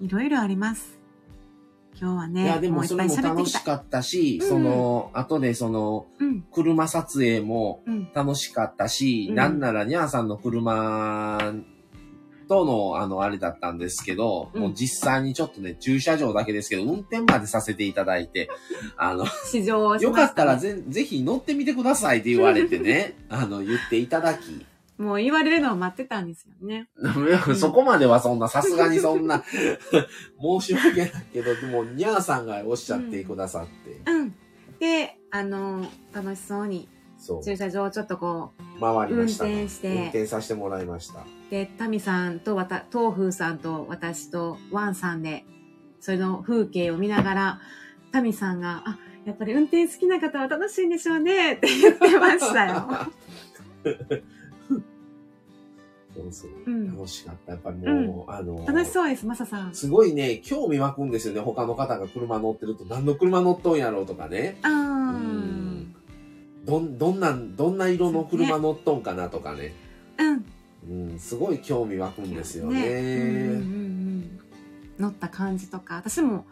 [0.00, 0.99] う、いろいろあります。
[1.98, 3.16] 今日はね、いや、でもそれも。
[3.16, 4.48] 楽したかったし、うん。
[4.48, 8.10] その、後でその、うん、車撮影もうん。
[8.14, 9.34] 楽しかったし、うん。
[9.34, 11.38] なんならニャーさんの車
[12.48, 14.60] との、あの、あれだったんですけど、うん。
[14.62, 18.48] もう実際にちょっとね、駐車場だけですけど、運転までさせていただいて、
[18.96, 20.26] あの、試乗をしよましたね。
[20.26, 24.66] かったらぜぜひ乗ってみてくださいって言われてね、あの、言っていただき、
[25.00, 26.86] もう言われるのを待ってたんですよね。
[27.50, 29.42] ん そこまではそんな、さすがにそんな、
[30.38, 34.34] 申し訳ないけど、でも、ニャーさんがおっしゃってくださって、うん。
[34.78, 36.86] で、あの、楽しそうに
[37.16, 41.20] そう、駐車場をちょっとこ回りました、運転して運転させてもらいました。
[41.20, 45.46] う、で、タミさんとわた、東風さんと私とワンさんで
[46.00, 47.60] その風景を見ながら、
[48.12, 52.86] タミさんが、あ、やっぱり運転好きな方は楽しいんでしょうねって言ってましたよ。
[56.22, 56.50] そうそう。
[56.66, 57.52] うん楽しかった。
[57.52, 59.74] やっぱりもう、あの、楽しそうです、マサさん。
[59.74, 61.40] すごいね、興味湧くんですよね。
[61.40, 64.58] 他の方が車乗ってると、何の車乗っとんやろうとかね。
[64.62, 64.76] あーう
[65.18, 65.94] ん
[66.64, 69.72] どん、どんなん、どんな色の車乗っとんかなとかね。
[70.18, 71.10] うん。
[71.10, 72.86] うん、すごい興味湧くんですよね。
[72.88, 74.40] うん
[74.98, 76.44] 乗った感じとか、私も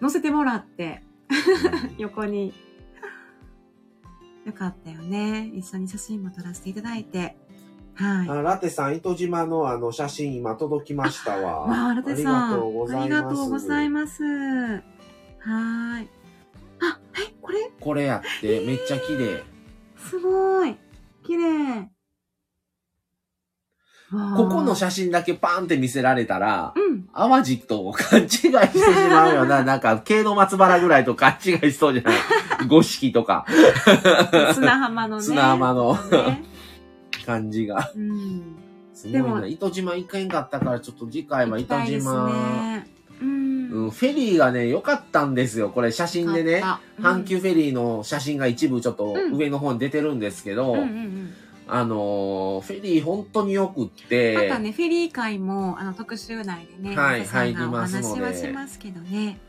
[0.00, 1.02] 乗せてもらって、
[1.98, 2.52] 横に。
[4.44, 5.50] よかったよね。
[5.54, 7.36] 一緒に写真も撮らせていただいて。
[7.96, 8.28] はい。
[8.28, 11.60] あラテさん、糸島のあの写真今届きましたわ。
[11.66, 12.44] わあ、ラテさん。
[12.44, 13.04] ありがとうございます。
[13.04, 14.22] ありがとうございます。
[14.22, 16.08] はーい。
[16.82, 17.70] あ、え、これ？
[17.80, 19.42] これやって、めっちゃ綺麗。
[19.96, 20.76] すごい。
[21.26, 21.90] 綺麗。
[24.10, 27.08] ここの写真だけパンって見せられたら、うん。
[27.12, 29.64] 淡路と勘違いしてしまうよな。
[29.64, 32.68] なんか、京の松原ぐらいと勘違いしそうじゃない？
[32.68, 33.46] 五色とか、
[34.54, 35.22] 砂浜のね。
[35.22, 36.44] 砂浜のね
[37.26, 37.92] 感じが。
[37.94, 38.56] うん。
[38.94, 39.46] すごいな。
[39.46, 42.86] 糸島行かんかったから、ちょっと次回は糸島、ね。
[43.20, 43.70] うん。
[43.70, 45.68] うん、フェリーがね、良かったんですよ。
[45.70, 46.62] これ写真でね。
[47.00, 51.32] 阪急フェリーの写真が一部ちょっとうん上の方に出てるんですけど、うんうんうん
[51.68, 59.40] あのーフェリー本当によくっまて、たね、フェリー会も、あの、特集内でね、はい入りますのでお話はしますけどね。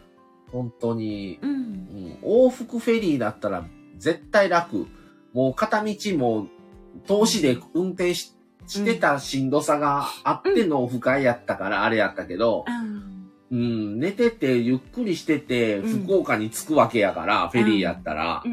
[0.51, 1.51] 本当に、うん。
[1.51, 3.63] うん往復フェリーだったら
[3.97, 4.87] 絶対楽。
[5.33, 6.47] もう片道も
[7.05, 8.33] 投資で運転し
[8.67, 12.97] してたしんどさがあってのオフ会やったからあれやったけど、うん。
[13.49, 18.43] うん、寝ててゆっくりしててうん福岡に着くわけやから、フェリーやったら。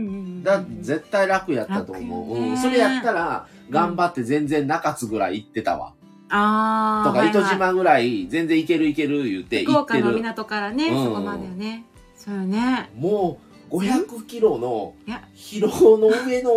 [0.45, 2.38] だ絶対楽やったと思う。
[2.38, 5.95] うん、それやったら頑張って全然中津ぐらい行ってたわ。
[6.28, 7.09] ああ。
[7.09, 10.22] とか、糸島ぐらい全然行ける行ける言って福岡の行ってる。
[10.22, 11.84] 港からね、うんそこまでよね。
[12.16, 12.90] そうよね。
[12.97, 13.43] もう
[13.79, 16.51] 500キロのいや、広尾の上の、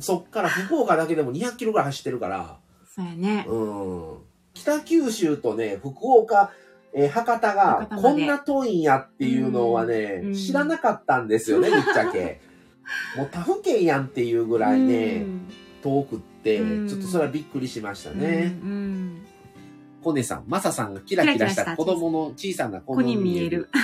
[0.00, 2.58] そっから福岡だけでも200キロぐらい走ってるから、
[2.94, 3.44] そうやね。
[3.48, 4.16] うん。
[4.54, 6.50] 北九州とね、福岡、
[6.92, 12.40] えー博多がこんな遠いんやっていうのはね、うん知らなかったんですよね、ぶっちゃけ。
[13.16, 15.48] もう他府県やんっていうぐらいね、うん
[15.82, 18.56] 遠くって、うんちょっとそれはびっくりしましたね。
[18.62, 19.22] うんうん
[20.02, 23.68] コネさん、マサさんがキラキラしたた子供の小さな子子に見える。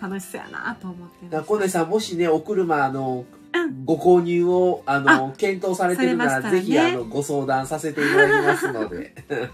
[0.00, 1.46] 楽しそうやなと思ってます。
[1.46, 9.14] コネさん、もしね、お車、あの、うんご購入を、あの、検討されてるなら、ねぜひ、あの、ご相談させていただきますので。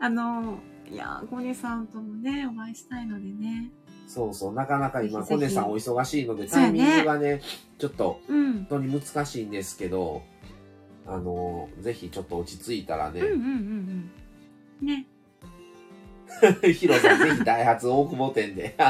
[0.00, 0.58] あの、
[0.90, 3.70] いや、ゴネさんともね、お会いしたいのでね。
[4.06, 7.40] そうそう、なかなか今、コネさんお忙しいので、タイミングがね、
[7.78, 8.52] ちょっと、うん。
[8.54, 10.22] 本当に難しいんですけど、
[11.06, 14.10] あの、ぜひちょっと落ち着いたらねうん、うんうん
[14.80, 14.86] うん。
[14.86, 15.06] ね。
[16.72, 18.76] ヒロさん、ぜひダイハツ大久保店で。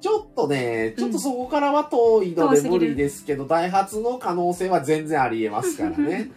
[0.00, 6.30] ちょっとね、ちょっとそこからは遠いので無理ですけど、ダイハツの可能性は全然ありえますからね。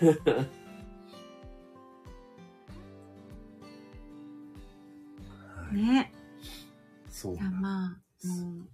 [5.72, 6.12] ね。
[7.10, 8.68] そうじゃあまあ、もう、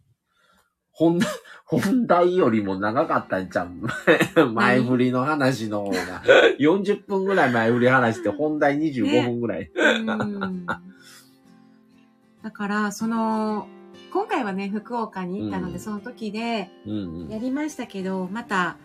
[0.99, 1.29] 本題、
[1.67, 4.47] 本題よりも長かったんちゃう？
[4.55, 6.23] 前振りの話の方が。
[6.59, 9.71] 40分ぐらい前振り話して、本題25分ぐらい。
[9.75, 10.13] う
[10.47, 10.67] ん。
[12.43, 13.69] だから、その、
[14.11, 15.81] 今回はね、福岡に行ったので、うん。
[15.81, 17.29] その時でうんうん。
[17.29, 18.79] やりましたけど、また、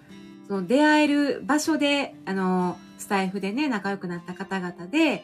[0.50, 5.24] その出会える場所で、あの、スタイフでね、仲良くなった方々で、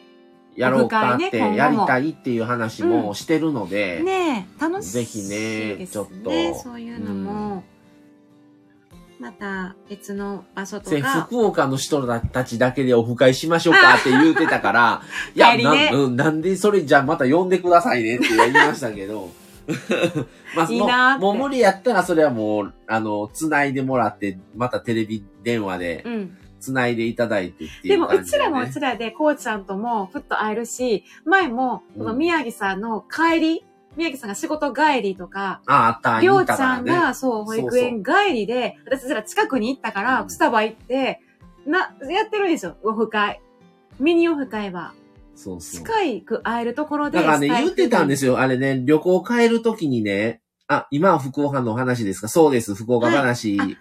[0.58, 6.30] やろうかって、やりたいっていう話もしてるので、ねえ楽しいぜひねちょっと。
[6.56, 7.62] そういうのも、
[9.20, 15.02] また別の場所とせか、福岡の人たちだけでオフ会しましょうかって言うてたから、
[15.32, 15.90] いや、ね。
[15.90, 19.30] なうん、なんでそれじゃあまた呼んでくださいねって言いましたけど、
[20.56, 26.38] まあ、いいなもう無理やったらそれはもう、あの、繋いでもらって、またテレビ電話でうん。
[26.60, 33.64] 繋いでいただいてっていでも、うちらもうちらで、こうちゃんともふっと会えるし、前も、この宮城さんの帰り、
[33.96, 36.50] 宮城さんが仕事帰りとか、あ、あった、りょうち。
[36.50, 41.20] ゃんが、そう、保育園帰りで、私たちら近くに行ったから、うんスタバ行って、
[41.66, 43.40] な、やってるんですよ、オフ会。
[43.98, 44.92] ミニオフ会は。
[45.34, 45.84] そうそう。
[45.84, 47.18] 近く会えるところで。
[47.18, 48.32] だからね、言ってたんですよ。
[48.34, 48.38] よ。
[48.40, 52.28] あれね、旅行帰るときにね、あ、今は福岡の話ですか？
[52.28, 53.56] そうです、福岡話。
[53.58, 53.76] はい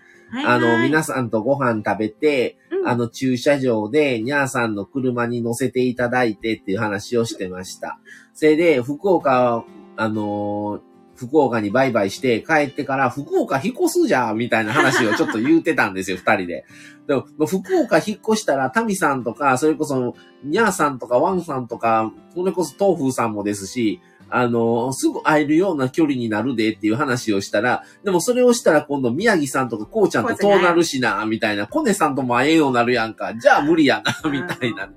[0.45, 7.99] あの、皆ささんとご飯食べて、ん、うんあの、駐車場で、ニャーさんの車に乗せていただいてっていう話をしてました。
[8.33, 9.65] それで、福岡、
[9.97, 16.65] あのー福岡にバイバイして帰ってから福岡引っ越すじゃんみたいな話をちょっと言うてたんですよ、二人で。
[17.07, 23.99] でも、福岡引っ越したら、タミさんとか、それこそ、ニャーさんとかワンさんとか、それこそ豆腐さんもですし、
[24.29, 33.33] あの、すぐ会えるような距離になるでっていう話をしたら、でもそれをしたら今度宮城さんとかこうちゃんと遠なるしな、みたいな、コネさんとも会えんようになるやんか。
[33.35, 34.89] じゃあ無理やな、みたいな。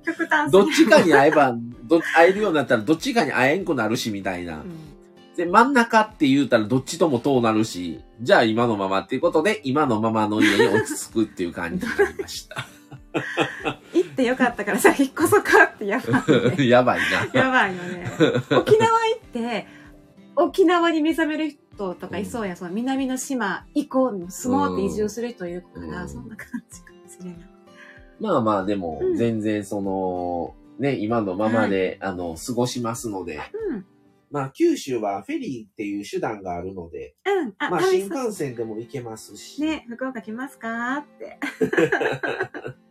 [0.50, 1.54] どっちかに会えば、
[1.84, 4.58] ど会えるようになったらどっちかに会えんくなるし、みたいなう。
[4.58, 4.90] ん
[5.36, 12.66] で、真ん中って言うたらどっちとも遠なるし、じゃあ今のままっていうことで、今のままの家に落ち着くっていう感じになりました。
[13.92, 16.66] 行ってよかったからさ、引っ越そうかってやばいね。
[16.68, 17.00] やばい
[17.34, 17.40] な。
[17.40, 18.06] やばいよね。
[18.50, 19.66] 沖縄行って、
[20.36, 27.36] 沖縄に目覚める人とかいそうや、その南の島行こう、住もうって移住する人いるから、うんそんな感じかもしれない。
[28.20, 33.40] まあまあでもう、ん全然その、ね、今のままで、あの、過ごしますので、
[33.70, 33.86] うん。
[34.30, 37.54] まあ九州はフェリーっていう手段があるので、うん。
[37.58, 41.38] あ、まあ新幹線でも行けますし、ね、福岡来ますかって。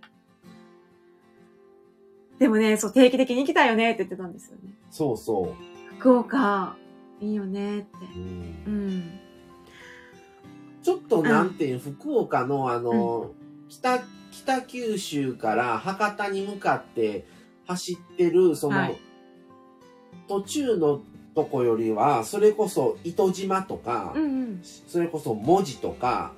[2.39, 4.73] でもね、そう、定期的に行きたいよねって言ってたんですよね。
[4.89, 5.53] そうそ
[5.99, 6.75] 福岡、
[7.19, 7.87] いいよねって。
[8.15, 8.19] う。
[8.19, 9.19] うんうん。
[10.81, 13.31] ちょっとなんていう、福岡のあの、
[13.67, 17.25] 北、北九州から博多に向かって
[17.67, 18.97] 走ってる、その、はい
[20.29, 21.01] 途中の
[21.33, 24.61] とこよりは、それこそ糸島とか、うんうん。
[24.63, 26.33] それこそ文字とか、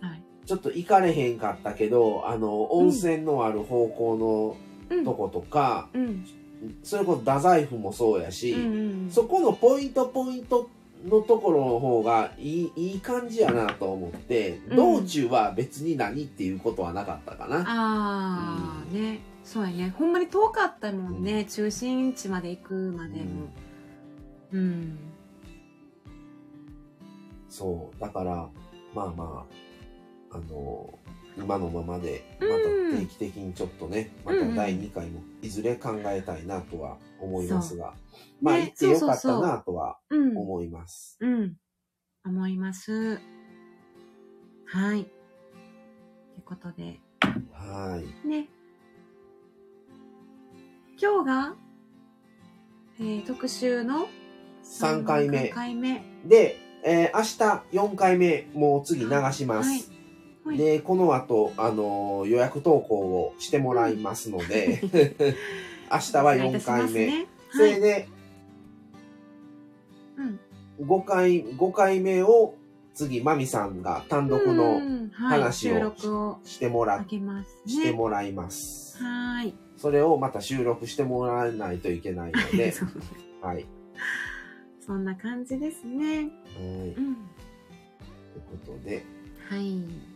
[0.00, 0.22] はい。
[0.46, 4.20] ちょっと行かれへんかったけど、あの、温泉のある方向うん。
[4.20, 4.56] の
[5.04, 6.26] とことか、うん。
[6.82, 9.10] それこそ太宰府もそうやし、うんうん。
[9.10, 10.70] そこのポイントポイント
[11.04, 17.64] のところの方がいいいい感じやなと思って、うん道中は別に何っていうことはなかったかな。
[17.66, 19.20] ああ、ね。
[19.44, 19.94] そうやね。
[19.98, 21.44] ほんまに遠かったもんね。
[21.46, 23.48] 中心地まで行くまでも。
[24.52, 24.98] うん。
[27.48, 28.00] そう。
[28.00, 28.48] だから、
[28.94, 29.46] まあま
[30.30, 30.98] あ、あの、
[31.36, 37.94] 今のままで、まうんた定期的にちょっとね、また第2回もいずれ考えたいなとは思いますが、
[38.40, 40.36] まあね行ってよかったなとはうん。
[40.36, 41.16] 思います。
[41.20, 41.54] うん。
[42.24, 43.18] 思います。
[44.66, 45.04] はい。
[45.04, 45.08] とい
[46.38, 47.00] うことで、
[47.52, 48.28] はい。
[48.28, 48.48] ね。
[51.00, 51.54] 今日が、
[53.00, 54.06] えー、特集の
[54.62, 56.04] 3回目3回目。
[56.26, 59.70] で、えー明日4回目、もう次流します。
[59.70, 60.01] はい
[60.44, 64.80] はいで、この後、あのー予約投稿をしてもらいますので、
[65.90, 67.06] 明日は4回目。
[67.06, 68.08] ね、それで、
[70.16, 70.40] うん。
[70.86, 72.54] 5回、5回目を
[72.94, 74.80] 次、マミさんが単独うの
[75.12, 77.72] 話をしてもらあ、げますね。
[77.72, 78.98] してもらいます。
[79.02, 79.54] はーい。
[79.76, 82.72] それをまた収録してもらわないといけないので、
[83.40, 83.66] はい。
[84.84, 86.06] そんな感じですね。
[86.06, 86.26] はい。
[86.26, 86.94] うん。
[86.94, 89.04] ということで、
[89.48, 90.11] はい。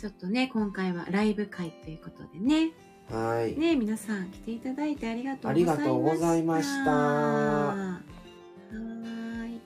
[0.00, 2.70] ちょっとね、今回はライブ会ということでね。
[3.10, 3.54] はい。
[3.58, 5.82] ね皆さん来ていただいてありがとうございました。
[5.82, 9.60] ありがとうございましたはーい。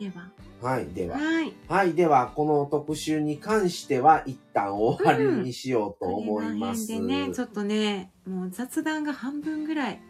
[0.00, 0.86] では、はい。
[0.88, 1.52] では、はい。
[1.68, 1.94] はい。
[1.94, 6.88] では、この特集に関しては、一旦終わりにしようと思います。
[6.88, 10.00] これら辺でね、ちょっとね、もう雑談が半分ぐらい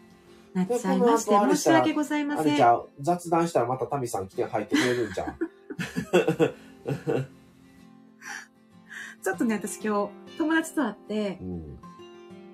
[0.55, 2.47] なっちゃいまして、申し訳ございません。
[2.47, 5.37] あれじゃあ、雑談したらまたタミさん来て入ってくれるんじゃん。
[9.23, 11.77] ちょっとね、私今日、友達と会ってう、ん。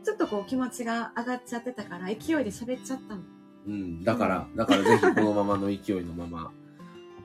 [0.03, 3.21] ちょっとこう気持ちが上がっちゃってたから、勢いで喋っちゃったの。
[3.67, 4.03] うん。
[4.03, 6.51] だから、だからぜひこのままの勢いのまま、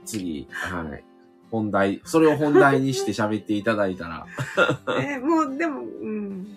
[0.05, 1.03] 次、はい。
[1.51, 4.25] 本題、それを本題にして喋っていただいたら、
[4.99, 6.47] えーもう、でも、うん。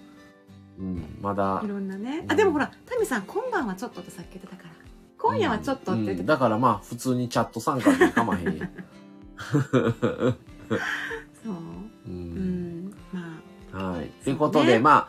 [0.79, 2.19] うん、まだい、ろんなね。
[2.25, 4.71] うんあ、でもほら、タミさん、今晩はちょっとってさっき言ってたから。
[5.19, 6.21] 今夜はちょっとって言ってた。
[6.21, 8.71] うんだからまあ、普通にチャット参加でかまへん。
[9.39, 11.53] そう。
[11.53, 12.09] う。
[12.09, 12.95] うんん。
[13.13, 13.43] ま
[13.73, 14.11] はい。
[14.25, 15.09] ということで、ねま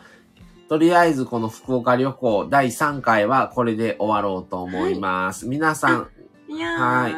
[0.68, 5.48] とりあえずこの福岡旅行第3回はこれで終わろうと思います。
[5.48, 6.08] 皆さん、あ。
[6.48, 7.14] いやー、はい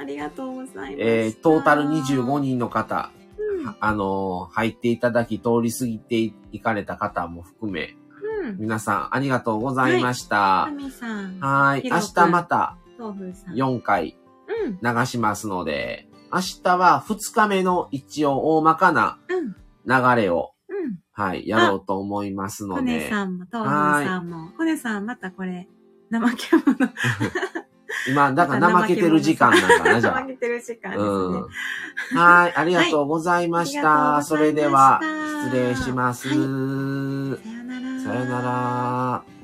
[0.00, 0.96] ありがとうございます。
[0.98, 3.76] えー、トータル25人の方、うん。
[3.78, 7.94] あのー入っていただき、通り過ぎていかれた方も含め、
[8.42, 8.58] うん。
[8.58, 10.72] 皆さんありがとうございましたタ。
[10.72, 11.82] ミさん、はい。
[11.84, 13.54] 明日また豆腐さん。
[13.54, 14.16] 4回
[14.66, 14.78] うん。
[14.82, 19.56] 流しますので、明日は2日目の一応大まかなうん。
[19.86, 20.98] 流れを、うん。
[21.12, 23.70] はい、やろうと思いますのコネで、さんも、豆腐
[24.04, 24.50] さんも。
[24.56, 25.68] コネさん、またこれ、
[26.12, 26.92] 怠け者。
[28.08, 30.26] 今、だから怠けてる時間なんかな、じゃあ怠。
[30.28, 31.08] けてる時間ですね。
[31.08, 32.18] うん。
[32.18, 33.88] はい、ありがとうございました。
[33.88, 35.00] はいそれでは、
[35.44, 36.28] 失礼します。
[36.28, 36.40] さよ
[37.64, 38.00] なら。
[38.00, 39.37] さよなら。